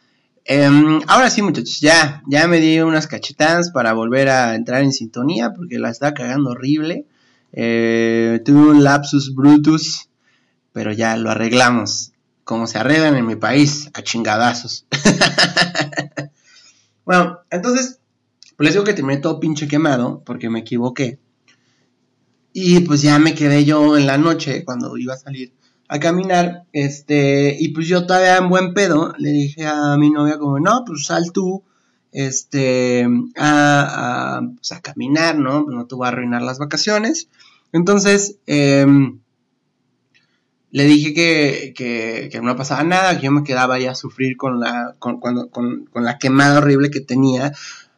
Em, 0.44 1.00
ahora 1.06 1.30
sí 1.30 1.42
muchachos, 1.42 1.78
ya, 1.78 2.24
ya 2.26 2.48
me 2.48 2.58
di 2.58 2.80
unas 2.80 3.06
cachetadas 3.06 3.70
para 3.70 3.92
volver 3.92 4.30
a 4.30 4.56
entrar 4.56 4.82
en 4.82 4.92
sintonía 4.92 5.52
porque 5.52 5.78
la 5.78 5.90
está 5.90 6.12
cagando 6.12 6.50
horrible. 6.50 7.06
Eh, 7.52 8.42
tuve 8.44 8.72
un 8.72 8.82
lapsus 8.82 9.32
brutus, 9.32 10.08
pero 10.72 10.90
ya 10.90 11.16
lo 11.16 11.30
arreglamos. 11.30 12.10
Como 12.42 12.66
se 12.66 12.78
arreglan 12.78 13.14
en 13.14 13.26
mi 13.26 13.36
país, 13.36 13.90
a 13.94 14.02
chingadazos. 14.02 14.86
bueno, 17.04 17.38
entonces 17.48 18.00
pues 18.56 18.66
les 18.66 18.74
digo 18.74 18.84
que 18.84 18.94
terminé 18.94 19.20
todo 19.20 19.40
pinche 19.40 19.68
quemado 19.68 20.22
porque 20.24 20.50
me 20.50 20.60
equivoqué. 20.60 21.18
Y 22.52 22.80
pues 22.80 23.02
ya 23.02 23.18
me 23.18 23.34
quedé 23.34 23.64
yo 23.64 23.96
en 23.96 24.06
la 24.06 24.16
noche 24.16 24.64
cuando 24.64 24.96
iba 24.96 25.14
a 25.14 25.18
salir 25.18 25.52
a 25.88 25.98
caminar. 25.98 26.64
Este, 26.72 27.56
y 27.58 27.68
pues 27.68 27.88
yo 27.88 28.06
todavía 28.06 28.36
en 28.36 28.48
buen 28.48 28.74
pedo 28.74 29.12
le 29.18 29.30
dije 29.30 29.66
a 29.66 29.96
mi 29.96 30.10
novia 30.10 30.38
como, 30.38 30.60
no, 30.60 30.84
pues 30.86 31.06
sal 31.06 31.32
tú. 31.32 31.64
este, 32.12 33.06
a, 33.36 34.40
pues, 34.56 34.72
a, 34.72 34.80
caminar, 34.80 35.36
¿no? 35.36 35.64
No 35.68 35.86
te 35.86 35.96
voy 35.96 36.06
a 36.06 36.08
arruinar 36.10 36.42
las 36.42 36.58
vacaciones. 36.60 37.28
Entonces, 37.72 38.36
em, 38.46 39.18
le 40.70 40.84
dije 40.84 41.12
que, 41.12 41.72
que, 41.76 42.28
que, 42.30 42.40
no 42.40 42.56
pasaba 42.56 42.84
nada, 42.84 43.16
que 43.18 43.24
yo 43.26 43.32
me 43.32 43.42
quedaba 43.42 43.80
ya 43.80 43.92
a 43.92 43.94
sufrir 43.96 44.36
con 44.36 44.60
la, 44.60 44.94
con, 45.00 45.18
con, 45.20 45.48
con 45.48 46.04
la 46.04 46.18
quemada 46.18 46.58
horrible 46.58 46.90
que 46.90 47.00
tenía. 47.00 47.52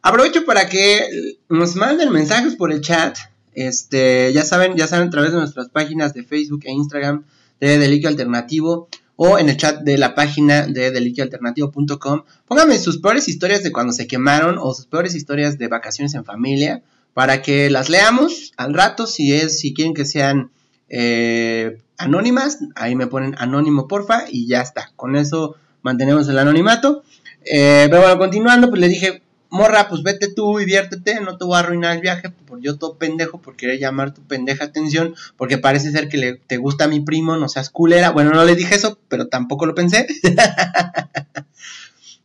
Aprovecho 0.07 0.45
para 0.45 0.69
que 0.69 1.35
nos 1.49 1.75
manden 1.75 2.13
mensajes 2.13 2.55
por 2.55 2.71
el 2.71 2.79
chat. 2.79 3.17
Este, 3.53 4.31
ya 4.31 4.45
saben, 4.45 4.77
ya 4.77 4.87
saben 4.87 5.09
a 5.09 5.11
través 5.11 5.33
de 5.33 5.37
nuestras 5.37 5.67
páginas 5.67 6.13
de 6.13 6.23
Facebook 6.23 6.61
e 6.63 6.71
Instagram 6.71 7.25
de 7.59 7.77
Deliquio 7.77 8.07
Alternativo 8.07 8.87
o 9.17 9.37
en 9.37 9.49
el 9.49 9.57
chat 9.57 9.81
de 9.81 9.97
la 9.97 10.15
página 10.15 10.65
de 10.65 10.91
deliquioalternativo.com. 10.91 12.23
Pónganme 12.47 12.79
sus 12.79 12.99
peores 12.99 13.27
historias 13.27 13.63
de 13.63 13.73
cuando 13.73 13.91
se 13.91 14.07
quemaron 14.07 14.57
o 14.57 14.73
sus 14.73 14.85
peores 14.85 15.13
historias 15.13 15.57
de 15.57 15.67
vacaciones 15.67 16.13
en 16.13 16.23
familia 16.23 16.83
para 17.13 17.41
que 17.41 17.69
las 17.69 17.89
leamos 17.89 18.53
al 18.55 18.73
rato. 18.73 19.07
Si 19.07 19.33
es, 19.33 19.59
si 19.59 19.73
quieren 19.73 19.93
que 19.93 20.05
sean 20.05 20.51
eh, 20.87 21.79
anónimas, 21.97 22.59
ahí 22.75 22.95
me 22.95 23.07
ponen 23.07 23.35
anónimo 23.39 23.89
porfa 23.89 24.23
y 24.31 24.47
ya 24.47 24.61
está. 24.61 24.89
Con 24.95 25.17
eso 25.17 25.57
mantenemos 25.81 26.29
el 26.29 26.39
anonimato. 26.39 27.03
Eh, 27.43 27.87
pero 27.89 28.03
bueno, 28.03 28.17
continuando, 28.17 28.69
pues 28.69 28.79
le 28.79 28.87
dije, 28.87 29.21
morra, 29.49 29.87
pues 29.89 30.03
vete 30.03 30.33
tú, 30.33 30.57
diviértete, 30.57 31.19
no 31.21 31.37
te 31.37 31.45
voy 31.45 31.55
a 31.55 31.59
arruinar 31.59 31.95
el 31.95 32.01
viaje, 32.01 32.29
por 32.29 32.59
yo 32.61 32.77
todo 32.77 32.97
pendejo, 32.97 33.41
por 33.41 33.55
querer 33.55 33.79
llamar 33.79 34.13
tu 34.13 34.21
pendeja 34.21 34.65
atención, 34.65 35.15
porque 35.37 35.57
parece 35.57 35.91
ser 35.91 36.09
que 36.09 36.17
le, 36.17 36.33
te 36.35 36.57
gusta 36.57 36.85
a 36.85 36.87
mi 36.87 36.99
primo, 36.99 37.37
no 37.37 37.49
seas 37.49 37.69
culera. 37.69 38.11
Bueno, 38.11 38.31
no 38.31 38.43
le 38.45 38.55
dije 38.55 38.75
eso, 38.75 38.99
pero 39.07 39.27
tampoco 39.27 39.65
lo 39.65 39.75
pensé. 39.75 40.07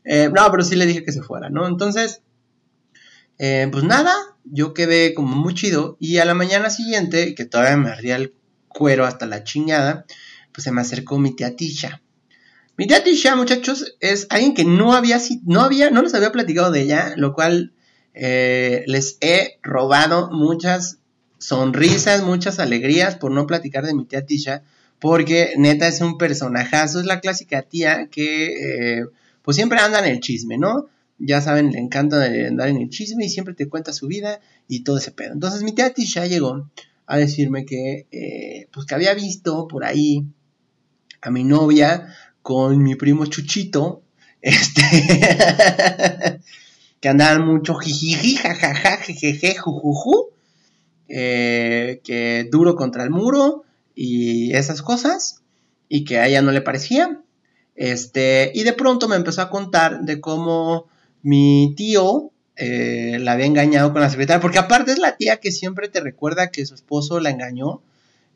Eh, 0.04 0.28
no, 0.34 0.50
pero 0.50 0.64
sí 0.64 0.74
le 0.74 0.84
dije 0.84 1.04
que 1.04 1.12
se 1.12 1.22
fuera, 1.22 1.48
¿no? 1.48 1.64
Entonces, 1.68 2.22
eh, 3.38 3.68
pues 3.70 3.84
nada, 3.84 4.12
yo 4.44 4.74
quedé 4.74 5.14
como 5.14 5.36
muy 5.36 5.54
chido, 5.54 5.96
y 6.00 6.18
a 6.18 6.24
la 6.24 6.34
mañana 6.34 6.70
siguiente, 6.70 7.36
que 7.36 7.44
todavía 7.44 7.76
me 7.76 7.90
ardía 7.90 8.16
el 8.16 8.34
cuero 8.68 9.06
hasta 9.06 9.26
la 9.26 9.44
chingada, 9.44 10.04
pues 10.52 10.64
se 10.64 10.72
me 10.72 10.80
acercó 10.80 11.18
mi 11.18 11.36
tía 11.36 11.54
Tisha. 11.56 12.01
Mi 12.78 12.86
tía 12.86 13.04
Tisha, 13.04 13.36
muchachos, 13.36 13.96
es 14.00 14.26
alguien 14.30 14.54
que 14.54 14.64
no 14.64 14.94
había, 14.94 15.20
no 15.44 15.60
había, 15.60 15.90
no 15.90 16.02
les 16.02 16.14
había 16.14 16.32
platicado 16.32 16.70
de 16.70 16.80
ella, 16.80 17.12
lo 17.16 17.34
cual 17.34 17.74
eh, 18.14 18.84
les 18.86 19.18
he 19.20 19.58
robado 19.62 20.30
muchas 20.30 20.98
sonrisas, 21.38 22.22
muchas 22.22 22.58
alegrías 22.58 23.16
por 23.16 23.30
no 23.30 23.46
platicar 23.46 23.84
de 23.84 23.94
mi 23.94 24.06
tía 24.06 24.24
Tisha, 24.24 24.62
porque 25.00 25.52
neta 25.58 25.86
es 25.86 26.00
un 26.00 26.16
personajazo, 26.16 27.00
es 27.00 27.06
la 27.06 27.20
clásica 27.20 27.62
tía 27.62 28.06
que 28.06 29.00
eh, 29.00 29.04
pues 29.42 29.56
siempre 29.56 29.78
anda 29.78 29.98
en 29.98 30.06
el 30.06 30.20
chisme, 30.20 30.56
¿no? 30.56 30.88
Ya 31.18 31.40
saben, 31.40 31.72
le 31.72 31.78
encanta 31.78 32.24
andar 32.24 32.68
en 32.68 32.78
el 32.78 32.88
chisme 32.88 33.26
y 33.26 33.28
siempre 33.28 33.54
te 33.54 33.68
cuenta 33.68 33.92
su 33.92 34.06
vida 34.06 34.40
y 34.66 34.82
todo 34.82 34.96
ese 34.96 35.10
pedo. 35.10 35.32
Entonces 35.34 35.62
mi 35.62 35.72
tía 35.72 35.92
Tisha 35.92 36.26
llegó 36.26 36.70
a 37.06 37.16
decirme 37.18 37.66
que 37.66 38.06
eh, 38.12 38.68
pues 38.72 38.86
que 38.86 38.94
había 38.94 39.12
visto 39.12 39.68
por 39.68 39.84
ahí 39.84 40.24
a 41.20 41.30
mi 41.30 41.44
novia 41.44 42.14
con 42.42 42.82
mi 42.82 42.94
primo 42.94 43.26
Chuchito, 43.26 44.02
este, 44.42 46.40
que 47.00 47.08
andaban 47.08 47.46
mucho 47.46 47.74
jijiji, 47.74 48.36
jajaja, 48.36 48.96
jejeje, 48.98 49.56
jujuju, 49.56 50.30
eh, 51.08 52.00
que 52.04 52.48
duro 52.50 52.74
contra 52.76 53.04
el 53.04 53.10
muro 53.10 53.64
y 53.94 54.54
esas 54.54 54.82
cosas, 54.82 55.42
y 55.88 56.04
que 56.04 56.18
a 56.18 56.26
ella 56.26 56.42
no 56.42 56.52
le 56.52 56.60
parecía. 56.60 57.20
Este, 57.74 58.50
y 58.54 58.64
de 58.64 58.72
pronto 58.72 59.08
me 59.08 59.16
empezó 59.16 59.42
a 59.42 59.50
contar 59.50 60.02
de 60.02 60.20
cómo 60.20 60.86
mi 61.22 61.74
tío 61.76 62.32
eh, 62.56 63.18
la 63.20 63.32
había 63.32 63.46
engañado 63.46 63.92
con 63.92 64.02
la 64.02 64.10
secretaria, 64.10 64.40
porque 64.40 64.58
aparte 64.58 64.92
es 64.92 64.98
la 64.98 65.16
tía 65.16 65.38
que 65.38 65.52
siempre 65.52 65.88
te 65.88 66.00
recuerda 66.00 66.50
que 66.50 66.66
su 66.66 66.74
esposo 66.74 67.20
la 67.20 67.30
engañó 67.30 67.80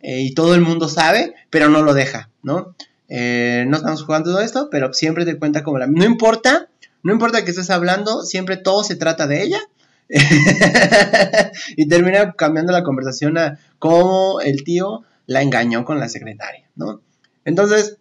eh, 0.00 0.20
y 0.20 0.34
todo 0.34 0.54
el 0.54 0.60
mundo 0.60 0.88
sabe, 0.88 1.34
pero 1.50 1.68
no 1.68 1.82
lo 1.82 1.94
deja, 1.94 2.30
¿no? 2.42 2.74
Eh, 3.08 3.64
no 3.68 3.76
estamos 3.76 4.02
jugando 4.04 4.32
todo 4.32 4.40
esto, 4.40 4.68
pero 4.70 4.92
siempre 4.92 5.24
te 5.24 5.38
cuenta 5.38 5.62
como 5.62 5.78
la... 5.78 5.86
No 5.86 6.04
importa, 6.04 6.68
no 7.02 7.12
importa 7.12 7.44
que 7.44 7.50
estés 7.50 7.70
hablando, 7.70 8.22
siempre 8.22 8.56
todo 8.56 8.84
se 8.84 8.96
trata 8.96 9.26
de 9.26 9.42
ella. 9.42 9.60
y 11.76 11.88
termina 11.88 12.32
cambiando 12.32 12.72
la 12.72 12.84
conversación 12.84 13.38
a 13.38 13.58
cómo 13.78 14.40
el 14.40 14.62
tío 14.62 15.02
la 15.26 15.42
engañó 15.42 15.84
con 15.84 15.98
la 15.98 16.08
secretaria, 16.08 16.68
¿no? 16.76 17.00
Entonces, 17.44 17.98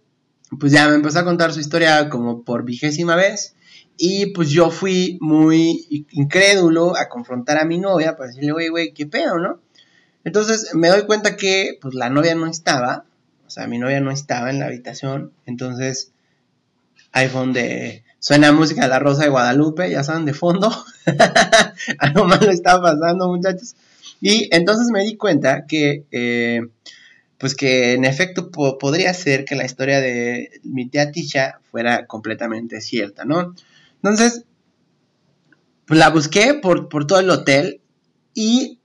pues 0.59 0.71
ya 0.71 0.87
me 0.87 0.95
empezó 0.95 1.19
a 1.19 1.25
contar 1.25 1.53
su 1.53 1.59
historia 1.59 2.09
como 2.09 2.43
por 2.43 2.63
vigésima 2.63 3.15
vez. 3.15 3.55
Y 3.97 4.33
pues 4.33 4.49
yo 4.49 4.71
fui 4.71 5.17
muy 5.21 6.05
incrédulo 6.11 6.97
a 6.97 7.07
confrontar 7.07 7.57
a 7.57 7.65
mi 7.65 7.79
novia 7.79 8.17
para 8.17 8.27
decirle, 8.27 8.51
güey, 8.51 8.67
güey, 8.67 8.93
¿qué 8.93 9.05
pedo, 9.05 9.39
no? 9.39 9.61
Entonces 10.25 10.73
me 10.73 10.89
doy 10.89 11.03
cuenta 11.03 11.37
que 11.37 11.77
pues 11.79 11.93
la 11.93 12.09
novia 12.09 12.35
no 12.35 12.47
estaba 12.47 13.05
o 13.45 13.49
sea, 13.49 13.67
mi 13.67 13.77
novia 13.77 13.99
no 14.01 14.11
estaba 14.11 14.49
en 14.49 14.59
la 14.59 14.65
habitación, 14.65 15.31
entonces 15.45 16.11
fue 17.15 17.29
donde 17.29 18.03
suena 18.19 18.51
música 18.51 18.81
de 18.83 18.89
la 18.89 18.99
Rosa 18.99 19.23
de 19.23 19.29
Guadalupe, 19.29 19.89
ya 19.89 20.03
saben, 20.03 20.25
de 20.25 20.33
fondo. 20.33 20.69
Algo 21.99 22.25
malo 22.25 22.51
estaba 22.51 22.91
pasando, 22.91 23.29
muchachos. 23.29 23.75
Y 24.19 24.49
entonces 24.51 24.87
me 24.91 25.03
di 25.03 25.15
cuenta 25.15 25.65
que, 25.65 26.05
eh, 26.11 26.61
pues 27.37 27.55
que 27.55 27.93
en 27.93 28.03
efecto 28.03 28.51
podría 28.51 29.13
ser 29.13 29.45
que 29.45 29.55
la 29.55 29.65
historia 29.65 30.01
de 30.01 30.59
mi 30.63 30.89
tía 30.89 31.11
Tisha 31.11 31.59
fuera 31.71 32.05
completamente 32.05 32.81
cierta, 32.81 33.23
¿no? 33.25 33.55
Entonces, 34.03 34.43
pues 35.85 35.99
la 35.99 36.09
busqué 36.09 36.53
por, 36.55 36.89
por 36.89 37.07
todo 37.07 37.19
el 37.19 37.29
hotel 37.29 37.81
y 38.33 38.79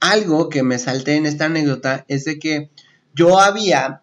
algo 0.00 0.48
que 0.48 0.62
me 0.62 0.78
salté 0.78 1.14
en 1.14 1.26
esta 1.26 1.46
anécdota 1.46 2.04
es 2.08 2.24
de 2.24 2.38
que 2.38 2.70
yo 3.14 3.40
había, 3.40 4.02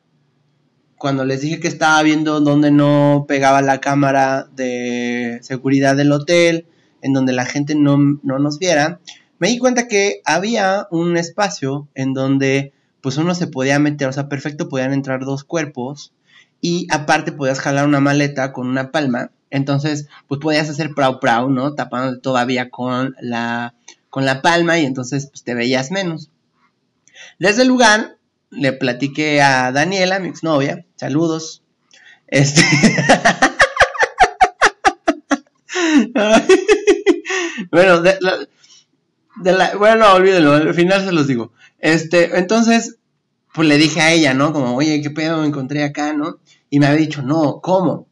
cuando 0.97 1.25
les 1.25 1.41
dije 1.41 1.59
que 1.59 1.67
estaba 1.67 2.01
viendo 2.03 2.39
donde 2.39 2.71
no 2.71 3.25
pegaba 3.27 3.61
la 3.61 3.79
cámara 3.79 4.47
de 4.55 5.39
seguridad 5.41 5.95
del 5.95 6.11
hotel, 6.11 6.67
en 7.01 7.13
donde 7.13 7.33
la 7.33 7.45
gente 7.45 7.75
no, 7.75 7.97
nos 8.23 8.59
viera, 8.59 8.99
me 9.39 9.49
di 9.49 9.59
cuenta 9.59 9.87
que 9.87 10.21
había 10.25 10.87
un 10.91 11.15
espacio 11.15 11.87
en 11.93 12.13
donde 12.13 12.73
pues 13.01 13.17
uno 13.17 13.35
se 13.35 13.47
podía 13.47 13.79
meter, 13.79 14.07
o 14.07 14.13
sea, 14.13 14.27
perfecto, 14.27 14.69
podían 14.69 14.93
entrar 14.93 15.23
dos 15.23 15.43
cuerpos 15.43 16.13
y 16.59 16.87
aparte 16.91 17.31
podías 17.31 17.59
jalar 17.59 17.85
una 17.87 17.99
maleta 17.99 18.51
con 18.51 18.67
una 18.67 18.91
palma, 18.91 19.31
entonces 19.51 20.07
pues 20.27 20.41
podías 20.41 20.69
hacer 20.69 20.93
prau 20.95 21.19
prau, 21.19 21.49
¿no? 21.49 21.75
Tapándote 21.75 22.19
todavía 22.19 22.69
con 22.69 23.15
la, 23.21 23.75
con 24.09 24.25
la 24.25 24.41
palma 24.41 24.79
y 24.79 24.85
entonces 24.85 25.27
pues 25.27 25.43
te 25.43 25.53
veías 25.53 25.91
menos. 25.91 26.31
Desde 27.39 27.61
el 27.61 27.67
lugar 27.67 28.16
le 28.57 28.73
platiqué 28.73 29.41
a 29.41 29.71
Daniela, 29.71 30.19
mi 30.19 30.29
exnovia, 30.29 30.85
saludos. 30.95 31.63
Este. 32.27 32.61
bueno, 37.71 38.01
de 38.01 38.17
la, 39.53 39.75
bueno, 39.77 40.13
olvídelo, 40.13 40.53
al 40.53 40.73
final 40.73 41.05
se 41.05 41.11
los 41.11 41.27
digo. 41.27 41.53
Este, 41.79 42.37
entonces, 42.37 42.97
pues 43.53 43.67
le 43.67 43.77
dije 43.77 44.01
a 44.01 44.11
ella, 44.11 44.33
¿no? 44.33 44.53
Como, 44.53 44.75
oye, 44.75 45.01
¿qué 45.01 45.09
pedo 45.09 45.41
me 45.41 45.47
encontré 45.47 45.83
acá, 45.83 46.13
no? 46.13 46.39
Y 46.69 46.79
me 46.79 46.87
había 46.87 46.99
dicho, 46.99 47.21
no, 47.21 47.61
¿cómo? 47.61 48.07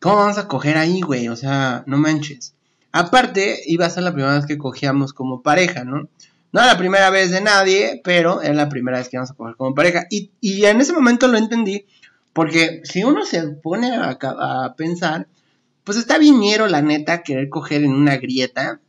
¿Cómo 0.00 0.16
vamos 0.16 0.38
a 0.38 0.48
coger 0.48 0.76
ahí, 0.76 1.00
güey? 1.00 1.28
O 1.28 1.36
sea, 1.36 1.84
no 1.86 1.96
manches. 1.96 2.54
Aparte, 2.92 3.60
iba 3.66 3.86
a 3.86 3.90
ser 3.90 4.04
la 4.04 4.12
primera 4.12 4.34
vez 4.34 4.46
que 4.46 4.58
cogíamos 4.58 5.12
como 5.12 5.42
pareja, 5.42 5.84
¿no? 5.84 6.08
No 6.52 6.60
era 6.60 6.72
la 6.72 6.78
primera 6.78 7.10
vez 7.10 7.30
de 7.30 7.40
nadie, 7.40 8.00
pero 8.04 8.40
era 8.42 8.54
la 8.54 8.68
primera 8.68 8.98
vez 8.98 9.08
que 9.08 9.16
íbamos 9.16 9.30
a 9.30 9.34
coger 9.34 9.56
como 9.56 9.74
pareja. 9.74 10.06
Y, 10.10 10.30
en 10.64 10.80
ese 10.80 10.92
momento 10.92 11.28
lo 11.28 11.38
entendí, 11.38 11.86
porque 12.32 12.80
si 12.84 13.04
uno 13.04 13.24
se 13.24 13.42
pone 13.48 13.94
a, 13.94 14.74
pensar, 14.76 15.28
pues 15.84 15.98
está 15.98 16.18
viniero 16.18 16.66
la 16.66 16.82
neta 16.82 17.22
querer 17.22 17.48
coger 17.48 17.84
en 17.84 17.92
una 17.92 18.16
grieta, 18.16 18.80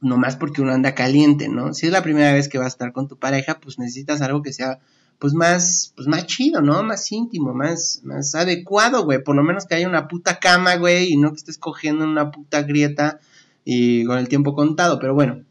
nomás 0.00 0.36
porque 0.36 0.62
uno 0.62 0.72
anda 0.72 0.94
caliente, 0.94 1.48
¿no? 1.48 1.74
Si 1.74 1.86
es 1.86 1.92
la 1.92 2.02
primera 2.02 2.32
vez 2.32 2.48
que 2.48 2.58
vas 2.58 2.66
a 2.66 2.68
estar 2.68 2.92
con 2.92 3.08
tu 3.08 3.18
pareja, 3.18 3.60
pues 3.60 3.78
necesitas 3.78 4.20
algo 4.20 4.42
que 4.42 4.52
sea 4.52 4.80
pues 5.22 5.34
más, 5.34 5.92
pues 5.94 6.08
más 6.08 6.26
chido, 6.26 6.62
¿no? 6.62 6.82
Más 6.82 7.12
íntimo, 7.12 7.54
más, 7.54 8.00
más 8.02 8.34
adecuado, 8.34 9.04
güey. 9.04 9.22
Por 9.22 9.36
lo 9.36 9.44
menos 9.44 9.66
que 9.66 9.76
haya 9.76 9.88
una 9.88 10.08
puta 10.08 10.40
cama, 10.40 10.74
güey, 10.74 11.12
y 11.12 11.16
no 11.16 11.30
que 11.30 11.36
estés 11.36 11.58
cogiendo 11.58 12.02
en 12.02 12.10
una 12.10 12.32
puta 12.32 12.62
grieta 12.62 13.20
y 13.64 14.04
con 14.04 14.18
el 14.18 14.26
tiempo 14.26 14.56
contado. 14.56 14.98
Pero 14.98 15.14
bueno, 15.14 15.44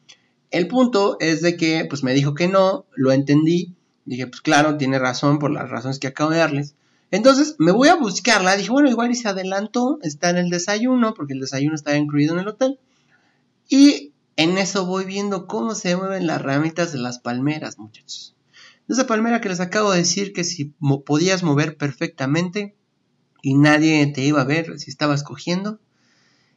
el 0.52 0.68
punto 0.68 1.18
es 1.20 1.42
de 1.42 1.56
que 1.56 1.86
pues 1.90 2.04
me 2.04 2.14
dijo 2.14 2.36
que 2.36 2.48
no, 2.48 2.86
lo 2.96 3.12
entendí, 3.12 3.74
dije 4.06 4.28
pues 4.28 4.42
claro, 4.42 4.78
tiene 4.78 5.00
razón 5.00 5.40
por 5.40 5.52
las 5.52 5.70
razones 5.70 6.00
que 6.00 6.08
acabo 6.08 6.30
de 6.30 6.38
darles. 6.38 6.76
Entonces 7.10 7.56
me 7.58 7.72
voy 7.72 7.88
a 7.88 7.96
buscarla, 7.96 8.56
dije 8.56 8.70
bueno, 8.70 8.90
igual 8.90 9.12
y 9.12 9.16
se 9.16 9.28
adelantó, 9.28 10.00
está 10.02 10.30
en 10.30 10.38
el 10.38 10.50
desayuno, 10.50 11.14
porque 11.14 11.34
el 11.34 11.40
desayuno 11.40 11.76
estaba 11.76 11.98
incluido 11.98 12.34
en 12.34 12.42
el 12.42 12.48
hotel. 12.48 12.80
Y 13.70 14.12
en 14.36 14.58
eso 14.58 14.86
voy 14.86 15.06
viendo 15.06 15.48
cómo 15.48 15.76
se 15.76 15.96
mueven 15.96 16.28
las 16.28 16.42
ramitas 16.42 16.92
de 16.92 17.00
las 17.00 17.20
palmeras, 17.20 17.80
muchachos. 17.80 18.36
Esa 18.88 19.08
palmera 19.08 19.40
que 19.40 19.50
les 19.50 19.62
acabo 19.62 19.92
de 19.92 20.00
decir 20.00 20.34
que 20.34 20.44
si 20.44 20.74
podías 21.06 21.44
mover 21.44 21.78
perfectamente 21.78 22.76
y 23.42 23.56
nadie 23.56 24.06
te 24.08 24.22
iba 24.22 24.42
a 24.42 24.46
ver 24.46 24.80
si 24.80 24.90
estabas 24.90 25.24
cogiendo. 25.24 25.80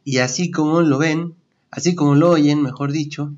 Y 0.03 0.19
así 0.19 0.51
como 0.51 0.83
lo 0.83 0.99
ven, 0.99 1.37
Así 1.75 1.97
como 1.97 2.15
lo 2.15 2.31
oyen, 2.31 2.63
mejor 2.63 2.93
dicho, 2.93 3.35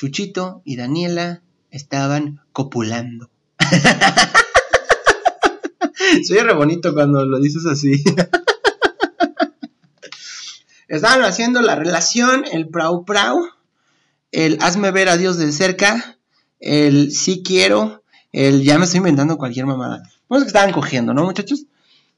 Chuchito 0.00 0.62
y 0.64 0.76
Daniela 0.76 1.42
estaban 1.70 2.40
copulando. 2.54 3.28
Soy 6.26 6.38
re 6.38 6.54
bonito 6.54 6.94
cuando 6.94 7.26
lo 7.26 7.38
dices 7.38 7.66
así. 7.66 8.02
Estaban 10.88 11.22
haciendo 11.22 11.60
la 11.60 11.74
relación, 11.74 12.46
el 12.50 12.70
prau 12.70 13.04
prau, 13.04 13.44
el 14.32 14.56
hazme 14.62 14.90
ver 14.90 15.10
a 15.10 15.18
Dios 15.18 15.36
de 15.36 15.52
cerca, 15.52 16.16
el 16.60 17.12
sí 17.12 17.42
quiero, 17.44 18.02
el 18.32 18.62
ya 18.62 18.78
me 18.78 18.86
estoy 18.86 18.98
inventando 18.98 19.36
cualquier 19.36 19.66
mamada. 19.66 20.02
Pues 20.28 20.44
que 20.44 20.46
estaban 20.46 20.72
cogiendo, 20.72 21.12
¿no, 21.12 21.24
muchachos? 21.24 21.66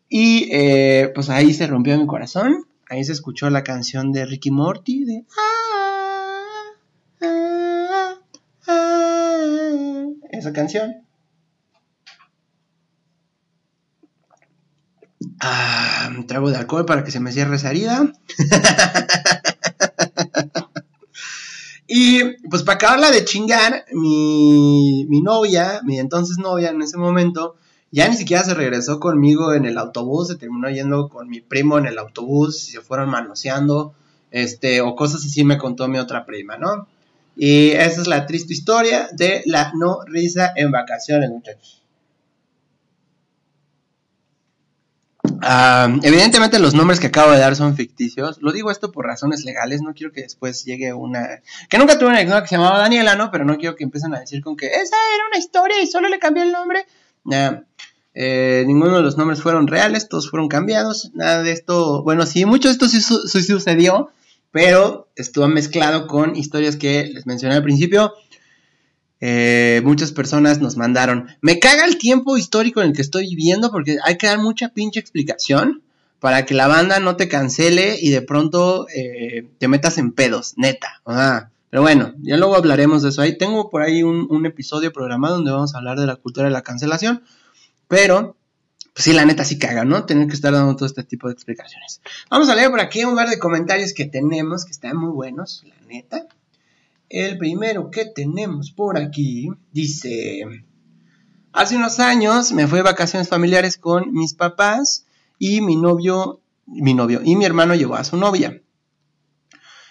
Y 0.08 0.48
eh, 0.52 1.10
pues 1.16 1.30
ahí 1.30 1.52
se 1.52 1.66
rompió 1.66 1.98
mi 1.98 2.06
corazón. 2.06 2.64
Ahí 2.88 3.02
se 3.02 3.10
escuchó 3.10 3.50
la 3.50 3.64
canción 3.64 4.12
de 4.12 4.24
Ricky 4.24 4.52
Morty 4.52 5.04
de 5.04 5.24
ah, 5.36 6.42
ah, 7.22 8.18
ah, 8.68 10.06
esa 10.42 10.52
canción. 10.52 11.06
Ah, 15.40 16.10
trago 16.26 16.50
de 16.50 16.56
alcohol 16.56 16.84
para 16.84 17.04
que 17.04 17.10
se 17.10 17.20
me 17.20 17.32
cierre 17.32 17.56
esa 17.56 17.70
herida. 17.70 18.12
y 21.86 22.36
pues 22.48 22.62
para 22.62 22.76
acabarla 22.76 23.10
de 23.10 23.24
chingar, 23.24 23.84
mi, 23.92 25.06
mi 25.08 25.20
novia, 25.20 25.80
mi 25.84 25.98
entonces 25.98 26.38
novia 26.38 26.70
en 26.70 26.82
ese 26.82 26.96
momento, 26.96 27.56
ya 27.90 28.08
ni 28.08 28.16
siquiera 28.16 28.44
se 28.44 28.54
regresó 28.54 29.00
conmigo 29.00 29.54
en 29.54 29.64
el 29.64 29.78
autobús, 29.78 30.28
se 30.28 30.36
terminó 30.36 30.70
yendo 30.70 31.08
con 31.08 31.28
mi 31.28 31.40
primo 31.40 31.78
en 31.78 31.86
el 31.86 31.98
autobús, 31.98 32.64
se 32.64 32.80
fueron 32.80 33.10
manoseando, 33.10 33.94
este, 34.30 34.80
o 34.80 34.96
cosas 34.96 35.24
así 35.24 35.44
me 35.44 35.58
contó 35.58 35.88
mi 35.88 35.98
otra 35.98 36.24
prima, 36.24 36.56
¿no? 36.56 36.86
Y 37.36 37.70
esa 37.70 38.02
es 38.02 38.06
la 38.06 38.26
triste 38.26 38.52
historia 38.52 39.08
de 39.12 39.42
la 39.46 39.72
no 39.74 40.00
risa 40.06 40.52
en 40.54 40.70
vacaciones, 40.70 41.30
muchachos. 41.30 41.82
Ah, 45.44 45.88
evidentemente 46.02 46.60
los 46.60 46.72
nombres 46.74 47.00
que 47.00 47.08
acabo 47.08 47.32
de 47.32 47.38
dar 47.38 47.56
son 47.56 47.74
ficticios. 47.74 48.40
Lo 48.40 48.52
digo 48.52 48.70
esto 48.70 48.92
por 48.92 49.06
razones 49.06 49.44
legales. 49.44 49.82
No 49.82 49.92
quiero 49.92 50.12
que 50.12 50.22
después 50.22 50.64
llegue 50.64 50.92
una... 50.92 51.40
Que 51.68 51.78
nunca 51.78 51.98
tuve 51.98 52.10
una 52.10 52.20
exnovia 52.20 52.42
que 52.42 52.48
se 52.48 52.56
llamaba 52.56 52.78
Daniela, 52.78 53.16
¿no? 53.16 53.30
Pero 53.32 53.44
no 53.44 53.56
quiero 53.56 53.74
que 53.74 53.82
empiecen 53.82 54.14
a 54.14 54.20
decir 54.20 54.40
con 54.42 54.56
que 54.56 54.66
esa 54.66 54.96
era 55.14 55.26
una 55.28 55.38
historia 55.38 55.82
y 55.82 55.88
solo 55.88 56.08
le 56.08 56.20
cambié 56.20 56.44
el 56.44 56.52
nombre. 56.52 56.86
Eh, 58.14 58.64
ninguno 58.66 58.96
de 58.96 59.02
los 59.02 59.16
nombres 59.16 59.40
fueron 59.40 59.66
reales, 59.66 60.08
todos 60.08 60.30
fueron 60.30 60.48
cambiados. 60.48 61.10
Nada 61.14 61.42
de 61.42 61.52
esto, 61.52 62.02
bueno, 62.02 62.26
sí, 62.26 62.44
mucho 62.44 62.68
de 62.68 62.72
esto 62.72 62.88
sí, 62.88 63.00
sucedió, 63.00 64.10
pero 64.52 65.08
estuvo 65.16 65.48
mezclado 65.48 66.06
con 66.06 66.36
historias 66.36 66.76
que 66.76 67.10
les 67.12 67.26
mencioné 67.26 67.56
al 67.56 67.64
principio. 67.64 68.12
Eh, 69.20 69.80
muchas 69.84 70.12
personas 70.12 70.60
nos 70.60 70.76
mandaron. 70.76 71.28
Me 71.40 71.58
caga 71.58 71.84
el 71.84 71.98
tiempo 71.98 72.36
histórico 72.36 72.80
en 72.80 72.88
el 72.88 72.92
que 72.92 73.02
estoy 73.02 73.28
viviendo 73.28 73.72
porque 73.72 73.96
hay 74.04 74.16
que 74.18 74.28
dar 74.28 74.38
mucha 74.38 74.68
pinche 74.68 75.00
explicación 75.00 75.82
para 76.20 76.44
que 76.44 76.54
la 76.54 76.68
banda 76.68 77.00
no 77.00 77.16
te 77.16 77.28
cancele 77.28 77.96
y 78.00 78.10
de 78.10 78.22
pronto 78.22 78.86
eh, 78.94 79.48
te 79.58 79.66
metas 79.66 79.98
en 79.98 80.12
pedos, 80.12 80.54
neta. 80.56 81.02
Pero 81.70 81.82
bueno, 81.82 82.12
ya 82.18 82.36
luego 82.36 82.54
hablaremos 82.54 83.02
de 83.02 83.08
eso. 83.08 83.22
Ahí 83.22 83.38
tengo 83.38 83.70
por 83.70 83.82
ahí 83.82 84.02
un, 84.02 84.46
episodio 84.46 84.92
programado 84.92 85.36
donde 85.36 85.50
vamos 85.50 85.74
a 85.74 85.78
hablar 85.78 85.98
de 85.98 86.06
la 86.06 86.16
cultura 86.16 86.46
de 86.46 86.52
la 86.52 86.62
cancelación. 86.62 87.22
Pero, 87.88 88.36
pues 88.94 89.04
sí, 89.04 89.12
la 89.12 89.24
neta 89.24 89.44
sí 89.44 89.58
caga, 89.58 89.84
¿no? 89.84 90.04
Tener 90.04 90.26
que 90.28 90.34
estar 90.34 90.52
dando 90.52 90.76
todo 90.76 90.86
este 90.86 91.02
tipo 91.02 91.28
de 91.28 91.34
explicaciones. 91.34 92.02
Vamos 92.30 92.48
a 92.48 92.54
leer 92.54 92.70
por 92.70 92.80
aquí 92.80 93.04
un 93.04 93.14
par 93.14 93.28
de 93.28 93.38
comentarios 93.38 93.94
que 93.94 94.04
tenemos, 94.04 94.64
que 94.64 94.72
están 94.72 94.96
muy 94.96 95.10
buenos, 95.10 95.64
la 95.66 95.74
neta. 95.86 96.26
El 97.08 97.38
primero 97.38 97.90
que 97.90 98.06
tenemos 98.06 98.70
por 98.70 98.98
aquí 98.98 99.48
dice... 99.72 100.42
Hace 101.54 101.76
unos 101.76 102.00
años 102.00 102.52
me 102.52 102.66
fui 102.66 102.78
de 102.78 102.82
vacaciones 102.82 103.28
familiares 103.28 103.76
con 103.76 104.12
mis 104.12 104.32
papás 104.32 105.04
y 105.38 105.60
mi 105.60 105.76
novio, 105.76 106.40
mi 106.66 106.94
novio 106.94 107.20
y 107.22 107.36
mi 107.36 107.44
hermano 107.44 107.74
llevó 107.74 107.96
a 107.96 108.04
su 108.04 108.16
novia. 108.16 108.62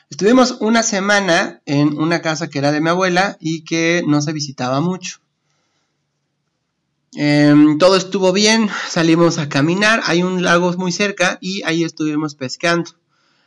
Estuvimos 0.09 0.57
una 0.59 0.81
semana 0.81 1.61
en 1.65 1.99
una 1.99 2.21
casa 2.21 2.49
que 2.49 2.57
era 2.57 2.71
de 2.71 2.81
mi 2.81 2.89
abuela 2.89 3.37
y 3.39 3.63
que 3.63 4.03
no 4.07 4.21
se 4.21 4.33
visitaba 4.33 4.81
mucho. 4.81 5.19
Em, 7.13 7.77
todo 7.77 7.97
estuvo 7.97 8.31
bien, 8.31 8.69
salimos 8.87 9.37
a 9.37 9.49
caminar, 9.49 10.01
hay 10.05 10.23
un 10.23 10.43
lago 10.43 10.71
muy 10.77 10.93
cerca 10.93 11.37
y 11.41 11.61
ahí 11.63 11.83
estuvimos 11.83 12.35
pescando. 12.35 12.91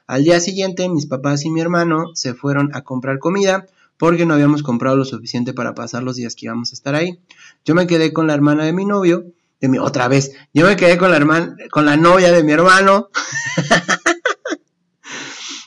Al 0.06 0.22
día 0.22 0.38
siguiente 0.40 0.90
mis 0.90 1.06
papás 1.06 1.46
y 1.46 1.50
mi 1.50 1.62
hermano 1.62 2.10
se 2.14 2.34
fueron 2.34 2.74
a 2.74 2.82
comprar 2.82 3.18
comida 3.18 3.66
porque 3.96 4.26
no 4.26 4.34
habíamos 4.34 4.62
comprado 4.62 4.96
lo 4.96 5.06
suficiente 5.06 5.54
para 5.54 5.74
pasar 5.74 6.02
los 6.02 6.16
días 6.16 6.34
que 6.34 6.44
íbamos 6.44 6.72
a 6.72 6.74
estar 6.74 6.94
ahí. 6.94 7.18
Yo 7.64 7.74
me 7.74 7.86
quedé 7.86 8.12
con 8.12 8.26
la 8.26 8.34
hermana 8.34 8.64
de 8.64 8.74
mi 8.74 8.84
novio, 8.84 9.24
de 9.62 9.68
mi 9.68 9.78
otra 9.78 10.08
vez, 10.08 10.32
yo 10.52 10.66
me 10.66 10.76
quedé 10.76 10.98
con 10.98 11.10
la 11.10 11.16
hermana, 11.16 11.56
con 11.70 11.86
la 11.86 11.96
novia 11.96 12.32
de 12.32 12.44
mi 12.44 12.52
hermano. 12.52 13.08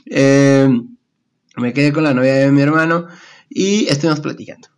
Em, 0.09 0.95
me 1.57 1.73
quedé 1.73 1.91
con 1.91 2.03
la 2.03 2.13
novia 2.13 2.35
de 2.35 2.51
mi 2.51 2.61
hermano 2.61 3.07
y 3.49 3.87
estuvimos 3.87 4.21
platicando. 4.21 4.69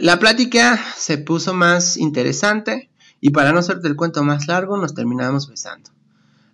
La 0.00 0.18
plática 0.18 0.82
se 0.96 1.18
puso 1.18 1.52
más 1.52 1.96
interesante 1.96 2.90
y 3.20 3.30
para 3.30 3.52
no 3.52 3.58
hacerte 3.58 3.88
el 3.88 3.96
cuento 3.96 4.24
más 4.24 4.46
largo 4.48 4.76
nos 4.78 4.94
terminamos 4.94 5.48
besando. 5.48 5.90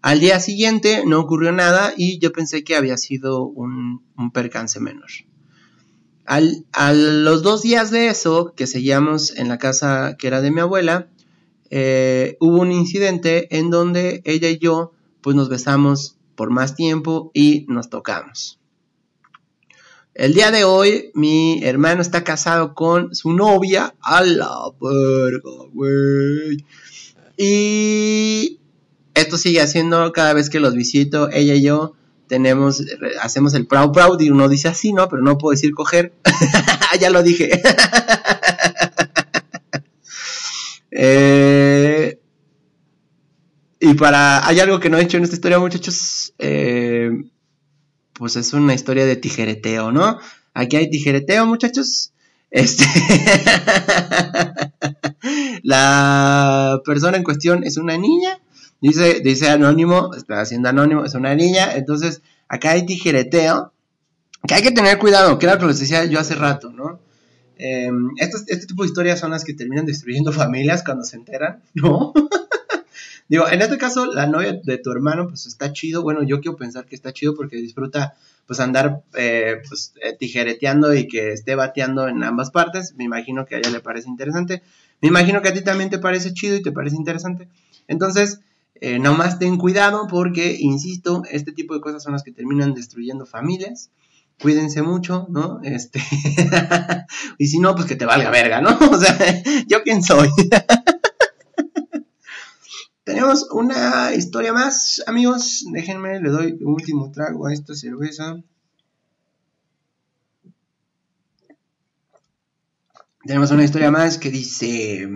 Al 0.03 0.21
día 0.21 0.41
siguiente 0.41 1.05
no 1.07 1.21
ocurrió 1.21 1.53
nada 1.53 1.93
y 1.97 2.19
yo 2.19 2.33
pensé 2.33 2.65
que 2.65 2.77
había 2.77 2.97
sido 2.97 3.45
un, 3.45 4.03
percance 4.33 4.81
menor. 4.81 5.09
a 6.27 6.93
los 6.93 7.43
dos 7.43 7.63
días 7.63 7.91
de 7.91 8.09
eso, 8.09 8.53
que 8.57 8.67
seguíamos 8.67 9.37
en 9.37 9.49
la 9.49 9.59
casa 9.59 10.17
que 10.19 10.27
era 10.27 10.41
de 10.41 10.51
mi 10.51 10.61
abuela, 10.61 11.09
eh, 11.71 12.37
hubo 12.41 12.61
un 12.61 12.73
incidente 12.73 13.57
en 13.57 13.71
donde 13.71 14.23
ella 14.25 14.49
y 14.49 14.59
yo 14.59 14.93
pues 15.21 15.37
nos 15.37 15.49
besamos 15.49 16.17
por 16.35 16.51
más 16.51 16.75
tiempo 16.75 17.31
y 17.35 17.67
nos 17.69 17.91
tocamos. 17.91 18.59
El 20.19 20.35
día 20.35 20.51
de 20.51 20.65
hoy, 20.65 21.13
mi 21.15 21.61
hermano 21.63 22.03
está 22.03 22.25
casado 22.25 22.75
con 22.75 23.15
su 23.15 23.33
novia. 23.33 23.95
A 24.01 24.25
la 24.25 24.51
verga, 24.81 25.49
güey. 25.73 26.67
Y 27.37 28.59
esto 29.15 29.39
sigue 29.39 29.61
haciendo 29.61 30.13
cada 30.13 30.33
vez 30.33 30.51
que 30.51 30.59
los 30.59 30.75
visito. 30.75 31.31
Ella 31.31 31.55
y 31.55 31.63
yo 31.63 31.95
tenemos, 32.27 32.83
hacemos 33.23 33.55
el 33.55 33.69
proud 33.69 33.93
proud 33.93 34.21
y 34.21 34.31
uno 34.31 34.49
dice 34.49 34.67
así, 34.67 34.93
¿no? 34.93 35.09
Pero 35.09 35.23
no 35.23 35.39
puedo 35.39 35.53
decir 35.53 35.73
coger. 35.73 36.13
ya 37.01 37.11
lo 37.11 37.23
dije. 37.23 37.63
Eh, 41.01 42.19
y 43.79 43.95
para, 43.95 44.45
hay 44.45 44.59
algo 44.59 44.81
que 44.81 44.91
no 44.91 44.99
he 44.99 45.03
hecho 45.03 45.17
en 45.17 45.23
esta 45.23 45.37
historia, 45.37 45.61
muchachos. 45.61 46.35
Eh, 46.41 47.11
pues 48.19 48.37
es 48.37 48.53
una 48.53 48.75
historia 48.75 49.07
de 49.07 49.17
tijereteo, 49.17 49.93
¿no? 49.93 50.19
Aquí 50.53 50.77
hay 50.77 50.91
tijereteo, 50.91 51.47
muchachos. 51.47 52.13
Este. 52.51 52.85
la 55.63 56.81
persona 56.85 57.17
en 57.17 57.23
cuestión 57.23 57.65
es 57.65 57.77
una 57.77 57.97
niña. 57.97 58.41
Dice, 58.81 59.21
dice 59.21 59.49
anónimo, 59.49 60.15
está 60.15 60.41
haciendo 60.41 60.69
anónimo, 60.69 61.05
es 61.05 61.15
una 61.15 61.35
niña. 61.35 61.77
Entonces, 61.77 62.21
acá 62.49 62.73
hay 62.73 62.85
tijereteo. 62.85 63.73
Que 64.47 64.55
hay 64.55 64.63
que 64.63 64.73
tener 64.73 64.99
cuidado, 64.99 65.39
que 65.39 65.47
era 65.47 65.55
lo 65.55 65.61
que 65.61 65.67
les 65.67 65.81
decía 65.81 66.05
yo 66.05 66.19
hace 66.19 66.35
rato, 66.35 66.71
¿no? 66.71 67.01
Em, 67.57 68.11
este 68.19 68.67
tipo 68.67 68.83
de 68.83 68.89
historias 68.89 69.19
son 69.19 69.33
las 69.33 69.45
que 69.45 69.55
terminan 69.55 69.85
destruyendo 69.85 70.33
familias 70.33 70.85
cuando 70.85 71.05
se 71.05 71.17
enteran, 71.17 71.63
¿no? 71.75 72.13
Digo, 73.29 73.47
en 73.49 73.61
este 73.61 73.77
caso, 73.77 74.07
la 74.07 74.27
novia 74.27 74.59
de 74.63 74.79
tu 74.79 74.91
hermano, 74.91 75.29
pues 75.29 75.47
está 75.47 75.73
chido. 75.73 76.03
Bueno, 76.03 76.23
yo 76.23 76.41
quiero 76.41 76.57
pensar 76.57 76.87
que 76.87 76.95
está 76.95 77.13
chido 77.13 77.35
porque 77.35 77.57
disfruta, 77.57 78.15
pues, 78.47 78.59
andar, 78.59 79.03
eh, 79.15 79.61
pues, 79.69 79.93
eh, 80.03 80.17
tijereteando 80.19 80.95
y 80.95 81.07
que 81.07 81.33
esté 81.33 81.55
bateando 81.55 82.09
en 82.09 82.23
ambas 82.25 82.51
partes. 82.51 82.95
Me 82.97 83.05
imagino 83.05 83.45
que 83.45 83.57
a 83.57 83.59
ella 83.59 83.71
le 83.71 83.81
parece 83.81 84.09
interesante. 84.09 84.63
Me 85.03 85.09
imagino 85.09 85.43
que 85.43 85.49
a 85.49 85.55
ti 85.55 85.63
también 85.63 85.91
te 85.91 85.99
parece 85.99 86.33
chido 86.33 86.57
y 86.57 86.63
te 86.63 86.73
parece 86.73 86.97
interesante. 86.97 87.49
Entonces, 87.87 88.41
eh, 88.81 88.99
nomás 88.99 89.39
ten 89.39 89.59
cuidado 89.59 90.07
porque, 90.09 90.57
insisto, 90.59 91.23
este 91.31 91.53
tipo 91.53 91.75
de 91.75 91.81
cosas 91.81 92.03
son 92.03 92.13
las 92.13 92.23
que 92.23 92.33
terminan 92.33 92.75
destruyendo 92.75 93.27
familias. 93.27 93.91
Cuídense 94.41 94.83
mucho, 94.83 95.27
¿no? 95.31 95.61
Este. 95.65 96.01
y 97.39 97.49
si 97.49 97.59
no, 97.59 97.75
pues 97.75 97.87
que 97.87 97.97
te 97.97 98.07
valga 98.07 98.31
verga, 98.31 98.61
¿no? 98.61 98.71
O 98.91 98.99
sea, 98.99 99.43
¿yo 99.67 99.83
quién 99.83 100.03
soy? 100.03 100.29
Tenemos 103.09 103.49
una 103.53 104.15
historia 104.15 104.53
más, 104.53 105.03
amigos. 105.07 105.65
Déjenme, 105.73 106.21
le 106.21 106.29
doy 106.29 106.59
un 106.61 106.75
último 106.75 107.11
trago 107.11 107.47
a 107.47 107.55
esta 107.55 107.75
cerveza. 107.75 108.37
Tenemos 113.25 113.51
una 113.51 113.65
historia 113.65 113.91
más 113.91 114.19
que 114.19 114.31
dice, 114.31 115.09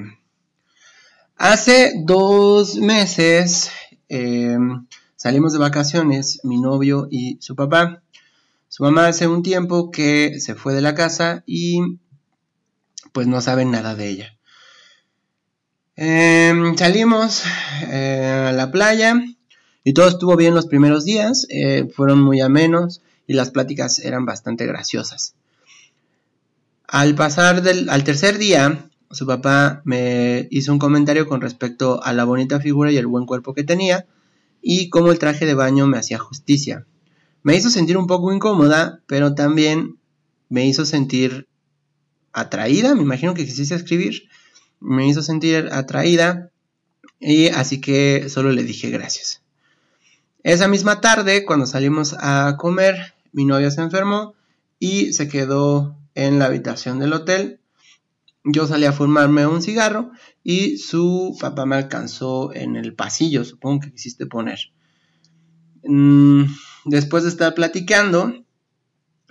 hace 1.36 1.92
dos 2.06 2.76
meses 2.76 3.70
em, 4.08 4.86
salimos 5.14 5.52
de 5.52 5.58
vacaciones, 5.58 6.40
mi 6.44 6.58
novio 6.58 7.08
y 7.10 7.36
su 7.42 7.54
papá. 7.54 8.02
Su 8.68 8.84
mamá 8.84 9.08
hace 9.08 9.26
un 9.26 9.42
tiempo 9.42 9.90
que 9.90 10.40
se 10.40 10.54
fue 10.54 10.72
de 10.72 10.80
la 10.80 10.94
casa 10.94 11.44
y 11.44 11.98
pues 13.12 13.26
no 13.26 13.42
saben 13.42 13.70
nada 13.70 13.94
de 13.94 14.08
ella. 14.08 14.38
Em, 15.94 16.74
salimos 16.76 17.44
eh, 17.90 18.46
a 18.48 18.52
la 18.52 18.70
playa 18.70 19.22
y 19.84 19.92
todo 19.92 20.08
estuvo 20.08 20.36
bien 20.36 20.54
los 20.54 20.66
primeros 20.66 21.04
días, 21.04 21.46
eh, 21.50 21.86
fueron 21.94 22.22
muy 22.22 22.40
amenos 22.40 23.02
y 23.26 23.34
las 23.34 23.50
pláticas 23.50 23.98
eran 23.98 24.24
bastante 24.24 24.66
graciosas. 24.66 25.34
Al 26.86 27.14
pasar 27.14 27.62
del, 27.62 27.90
al 27.90 28.04
tercer 28.04 28.38
día, 28.38 28.88
su 29.10 29.26
papá 29.26 29.82
me 29.84 30.48
hizo 30.50 30.72
un 30.72 30.78
comentario 30.78 31.26
con 31.28 31.42
respecto 31.42 32.02
a 32.02 32.12
la 32.14 32.24
bonita 32.24 32.58
figura 32.60 32.90
y 32.90 32.96
el 32.96 33.06
buen 33.06 33.26
cuerpo 33.26 33.52
que 33.52 33.64
tenía 33.64 34.06
y 34.62 34.88
cómo 34.88 35.12
el 35.12 35.18
traje 35.18 35.44
de 35.44 35.54
baño 35.54 35.86
me 35.86 35.98
hacía 35.98 36.18
justicia. 36.18 36.86
Me 37.42 37.54
hizo 37.56 37.68
sentir 37.68 37.98
un 37.98 38.06
poco 38.06 38.32
incómoda, 38.32 39.00
pero 39.06 39.34
también 39.34 39.98
me 40.48 40.66
hizo 40.66 40.86
sentir 40.86 41.48
atraída, 42.32 42.94
me 42.94 43.02
imagino 43.02 43.34
que 43.34 43.44
quisiste 43.44 43.74
escribir, 43.74 44.22
me 44.82 45.06
hizo 45.06 45.22
sentir 45.22 45.68
atraída 45.72 46.50
y 47.20 47.48
así 47.48 47.80
que 47.80 48.28
solo 48.28 48.52
le 48.52 48.64
dije 48.64 48.90
gracias. 48.90 49.42
Esa 50.42 50.66
misma 50.66 51.00
tarde, 51.00 51.44
cuando 51.44 51.66
salimos 51.66 52.16
a 52.18 52.56
comer, 52.58 53.14
mi 53.32 53.44
novia 53.44 53.70
se 53.70 53.80
enfermó 53.80 54.34
y 54.80 55.12
se 55.12 55.28
quedó 55.28 55.96
en 56.14 56.38
la 56.38 56.46
habitación 56.46 56.98
del 56.98 57.12
hotel. 57.12 57.60
Yo 58.44 58.66
salí 58.66 58.86
a 58.86 58.92
fumarme 58.92 59.46
un 59.46 59.62
cigarro 59.62 60.10
y 60.42 60.78
su 60.78 61.36
papá 61.40 61.64
me 61.64 61.76
alcanzó 61.76 62.52
en 62.52 62.74
el 62.74 62.94
pasillo, 62.94 63.44
supongo 63.44 63.80
que 63.82 63.92
quisiste 63.92 64.26
poner. 64.26 64.58
Mm, 65.84 66.44
después 66.86 67.22
de 67.22 67.28
estar 67.28 67.54
platicando, 67.54 68.34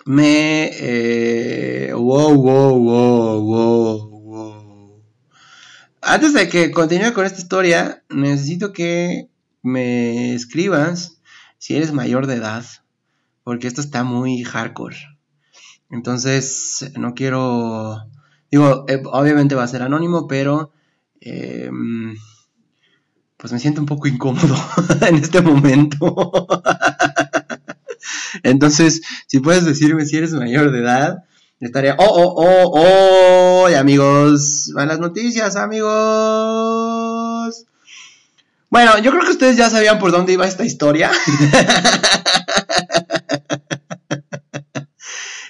me... 0.05 0.69
Eh, 0.73 1.93
wow, 1.93 2.33
wow, 2.35 2.79
wow, 2.79 3.41
wow. 3.41 4.10
Antes 6.01 6.33
de 6.33 6.49
que 6.49 6.71
continúe 6.71 7.13
con 7.13 7.25
esta 7.25 7.39
historia, 7.39 8.03
necesito 8.09 8.73
que 8.73 9.29
me 9.61 10.33
escribas 10.33 11.21
si 11.59 11.75
eres 11.75 11.93
mayor 11.93 12.25
de 12.25 12.35
edad, 12.35 12.65
porque 13.43 13.67
esto 13.67 13.81
está 13.81 14.03
muy 14.03 14.43
hardcore. 14.43 14.97
Entonces, 15.91 16.91
no 16.97 17.13
quiero... 17.13 18.07
Digo, 18.49 18.85
eh, 18.87 19.01
obviamente 19.05 19.55
va 19.55 19.63
a 19.63 19.67
ser 19.67 19.83
anónimo, 19.83 20.27
pero... 20.27 20.71
Em, 21.19 22.15
pues 23.37 23.53
me 23.53 23.59
siento 23.59 23.81
un 23.81 23.87
poco 23.87 24.07
incómodo 24.07 24.55
en 25.07 25.15
este 25.15 25.41
momento. 25.41 26.31
Entonces, 28.43 29.01
si 29.27 29.39
puedes 29.39 29.65
decirme 29.65 30.05
si 30.05 30.17
eres 30.17 30.33
mayor 30.33 30.71
de 30.71 30.79
edad, 30.79 31.23
estaría... 31.65 31.95
¡Oh, 31.97 32.05
oh, 32.05 32.33
oh, 32.35 33.65
oh! 33.65 33.69
Y 33.69 33.73
amigos, 33.75 34.69
malas 34.73 34.99
noticias, 34.99 35.55
amigos. 35.55 35.91
Bueno, 38.69 38.97
yo 38.99 39.11
creo 39.11 39.23
que 39.23 39.31
ustedes 39.31 39.55
ya 39.57 39.69
sabían 39.69 39.99
por 39.99 40.11
dónde 40.11 40.33
iba 40.33 40.47
esta 40.47 40.65
historia. 40.65 41.11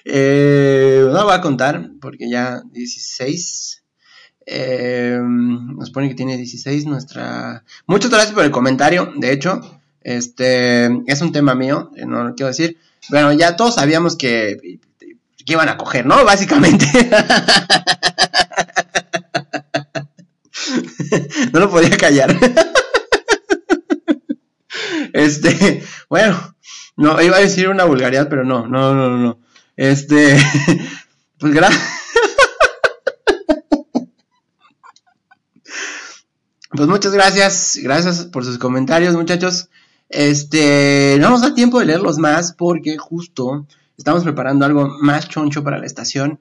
eh, 0.06 1.08
no 1.12 1.24
voy 1.24 1.34
a 1.34 1.42
contar 1.42 1.90
porque 2.02 2.30
ya 2.30 2.62
16. 2.72 3.84
Eh, 4.48 5.20
nos 5.22 5.92
pone 5.92 6.10
que 6.10 6.16
tiene 6.16 6.36
16 6.36 6.88
nuestra... 6.88 7.64
Muchas 7.86 8.10
gracias 8.10 8.34
por 8.34 8.44
el 8.44 8.52
comentario, 8.52 9.14
de 9.16 9.32
hecho. 9.32 9.62
Este 10.02 10.90
es 11.06 11.22
un 11.22 11.32
tema 11.32 11.54
mío, 11.54 11.92
eh, 11.96 12.06
no 12.06 12.24
lo 12.24 12.36
quiero 12.36 12.48
decir. 12.48 12.78
Bueno, 13.10 13.32
ya 13.34 13.56
todos 13.56 13.76
sabíamos 13.76 14.18
que, 14.18 14.80
que 15.46 15.54
iban 15.54 15.70
a 15.70 15.78
coger, 15.78 16.06
¿no? 16.06 16.24
Básicamente. 16.26 16.86
no 21.54 21.60
lo 21.60 21.70
podía 21.70 21.98
callar. 21.98 22.36
Este, 25.14 25.84
bueno, 26.10 26.56
no, 26.96 27.22
iba 27.22 27.38
a 27.38 27.42
decir 27.42 27.68
una 27.68 27.84
vulgaridad, 27.84 28.30
pero 28.30 28.44
no, 28.46 28.68
no, 28.68 28.94
no, 28.94 29.18
no. 29.18 29.40
Este, 29.76 30.38
pues 31.38 31.54
gracias. 31.54 31.82
Pues 36.74 36.88
muchas 36.88 37.12
gracias, 37.12 37.78
gracias 37.84 38.26
por 38.26 38.46
sus 38.46 38.58
comentarios, 38.58 39.14
muchachos. 39.14 39.68
Este, 40.08 41.18
no 41.20 41.30
nos 41.30 41.42
da 41.42 41.54
tiempo 41.54 41.80
de 41.80 41.86
leerlos 41.86 42.18
más 42.18 42.54
porque 42.54 42.98
justo 42.98 43.68
estamos 44.02 44.24
preparando 44.24 44.66
algo 44.66 44.88
más 45.00 45.30
choncho 45.30 45.64
para 45.64 45.78
la 45.78 45.86
estación 45.86 46.40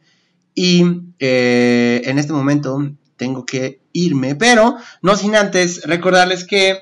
y 0.55 0.83
eh, 1.19 2.01
en 2.07 2.19
este 2.19 2.33
momento 2.33 2.79
tengo 3.17 3.45
que 3.45 3.83
irme, 3.93 4.35
pero 4.35 4.77
no 5.03 5.15
sin 5.15 5.37
antes 5.37 5.83
recordarles 5.83 6.45
que 6.45 6.79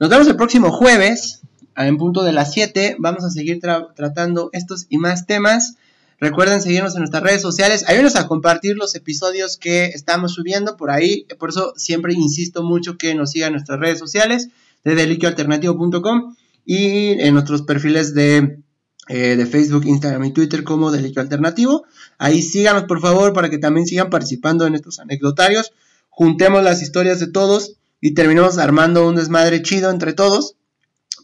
nos 0.00 0.10
vemos 0.10 0.26
el 0.26 0.34
próximo 0.34 0.72
jueves 0.72 1.42
en 1.76 1.96
punto 1.96 2.24
de 2.24 2.32
las 2.32 2.52
7. 2.52 2.96
Vamos 2.98 3.22
a 3.22 3.30
seguir 3.30 3.60
tratando 3.60 4.50
estos 4.52 4.86
y 4.88 4.98
más 4.98 5.26
temas. 5.26 5.76
Recuerden 6.18 6.60
seguirnos 6.60 6.94
en 6.94 7.02
nuestras 7.02 7.22
redes 7.22 7.42
sociales. 7.42 7.88
Ayúdenos 7.88 8.16
a 8.16 8.26
compartir 8.26 8.76
los 8.76 8.96
episodios 8.96 9.56
que 9.56 9.86
estamos 9.86 10.34
subiendo 10.34 10.76
por 10.76 10.90
ahí. 10.90 11.24
Por 11.38 11.50
eso 11.50 11.72
siempre 11.76 12.14
insisto 12.14 12.64
mucho 12.64 12.98
que 12.98 13.14
nos 13.14 13.30
sigan 13.30 13.52
nuestras 13.52 13.78
redes 13.78 14.00
sociales 14.00 14.48
de 14.82 14.96
deliquioalternativo.com 14.96 16.34
y 16.64 17.20
en 17.20 17.32
nuestros 17.32 17.62
perfiles 17.62 18.12
de, 18.12 18.58
eh, 19.08 19.36
de, 19.36 19.46
Facebook, 19.46 19.84
Instagram 19.86 20.24
y 20.24 20.32
Twitter 20.32 20.64
como 20.64 20.90
Deliquio 20.90 21.22
Alternativo. 21.22 21.84
Ahí 22.18 22.42
síganos 22.42 22.84
por 22.84 23.00
favor 23.00 23.32
para 23.32 23.50
que 23.50 23.58
también 23.58 23.86
sigan 23.86 24.10
participando 24.10 24.66
en 24.66 24.74
estos 24.74 24.98
anecdotarios. 24.98 25.72
Juntemos 26.08 26.62
las 26.62 26.82
historias 26.82 27.20
de 27.20 27.28
todos 27.28 27.76
y 28.00 28.14
terminemos 28.14 28.58
armando 28.58 29.06
un 29.06 29.16
desmadre 29.16 29.62
chido 29.62 29.90
entre 29.90 30.12
todos. 30.12 30.56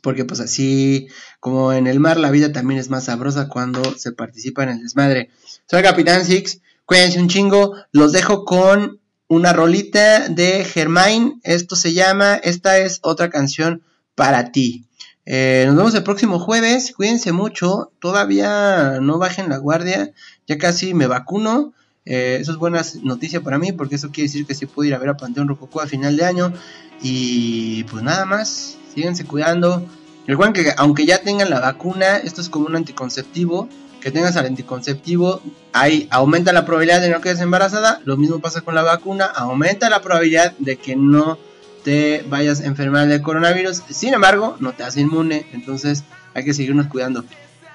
Porque 0.02 0.24
pues 0.24 0.40
así 0.40 1.08
como 1.38 1.72
en 1.72 1.86
el 1.86 2.00
mar 2.00 2.18
la 2.18 2.30
vida 2.30 2.52
también 2.52 2.80
es 2.80 2.90
más 2.90 3.04
sabrosa 3.04 3.48
cuando 3.48 3.82
se 3.96 4.12
participa 4.12 4.64
en 4.64 4.70
el 4.70 4.80
desmadre. 4.80 5.30
Soy 5.70 5.82
Capitán 5.82 6.24
Six, 6.24 6.60
cuídense 6.84 7.20
un 7.20 7.28
chingo, 7.28 7.74
los 7.92 8.12
dejo 8.12 8.44
con 8.44 9.00
una 9.28 9.52
rolita 9.52 10.28
de 10.28 10.64
Germain, 10.64 11.40
esto 11.42 11.74
se 11.74 11.94
llama, 11.94 12.34
esta 12.34 12.78
es 12.78 12.98
otra 13.02 13.30
canción 13.30 13.82
para 14.14 14.52
ti. 14.52 14.86
Eh, 15.24 15.64
nos 15.66 15.76
vemos 15.76 15.94
el 15.94 16.02
próximo 16.02 16.38
jueves, 16.40 16.92
cuídense 16.96 17.32
mucho, 17.32 17.92
todavía 18.00 18.98
no 19.00 19.18
bajen 19.18 19.48
la 19.48 19.58
guardia, 19.58 20.12
ya 20.46 20.58
casi 20.58 20.94
me 20.94 21.06
vacuno. 21.06 21.72
Eh, 22.04 22.38
eso 22.40 22.50
es 22.50 22.58
buena 22.58 22.82
noticia 23.04 23.42
para 23.42 23.58
mí 23.58 23.70
porque 23.70 23.94
eso 23.94 24.10
quiere 24.10 24.26
decir 24.26 24.44
que 24.44 24.54
sí 24.54 24.66
puedo 24.66 24.88
ir 24.88 24.94
a 24.94 24.98
ver 24.98 25.10
a 25.10 25.16
Panteón 25.16 25.46
Rococó 25.46 25.80
a 25.80 25.86
final 25.86 26.16
de 26.16 26.24
año. 26.24 26.52
Y 27.00 27.84
pues 27.84 28.02
nada 28.02 28.24
más, 28.24 28.76
síguense 28.94 29.24
cuidando. 29.24 29.86
Recuerden 30.26 30.52
que 30.52 30.72
aunque 30.76 31.06
ya 31.06 31.22
tengan 31.22 31.50
la 31.50 31.60
vacuna, 31.60 32.16
esto 32.16 32.40
es 32.40 32.48
como 32.48 32.66
un 32.66 32.76
anticonceptivo. 32.76 33.68
Que 34.00 34.10
tengas 34.10 34.36
al 34.36 34.46
anticonceptivo, 34.46 35.40
ahí 35.72 36.08
aumenta 36.10 36.52
la 36.52 36.64
probabilidad 36.64 37.00
de 37.00 37.10
no 37.10 37.20
quedes 37.20 37.40
embarazada. 37.40 38.00
Lo 38.04 38.16
mismo 38.16 38.40
pasa 38.40 38.62
con 38.62 38.74
la 38.74 38.82
vacuna, 38.82 39.26
aumenta 39.26 39.88
la 39.88 40.02
probabilidad 40.02 40.54
de 40.58 40.76
que 40.76 40.96
no 40.96 41.38
te 41.84 42.24
vayas 42.28 42.60
a 42.60 42.66
enfermar 42.66 43.08
del 43.08 43.22
coronavirus. 43.22 43.82
Sin 43.90 44.14
embargo, 44.14 44.56
no 44.60 44.72
te 44.72 44.84
hace 44.84 45.00
inmune. 45.00 45.46
Entonces 45.52 46.04
hay 46.34 46.44
que 46.44 46.54
seguirnos 46.54 46.86
cuidando. 46.86 47.24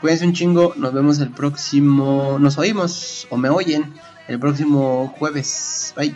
Cuídense 0.02 0.26
un 0.26 0.34
chingo, 0.34 0.74
nos 0.78 0.94
vemos 0.94 1.20
el 1.20 1.30
próximo, 1.30 2.38
nos 2.40 2.58
oímos 2.58 3.28
o 3.32 3.38
me 3.38 3.50
oyen 3.50 3.94
el 4.28 4.40
próximo 4.40 5.14
jueves. 5.18 5.94
Bye. 5.96 6.16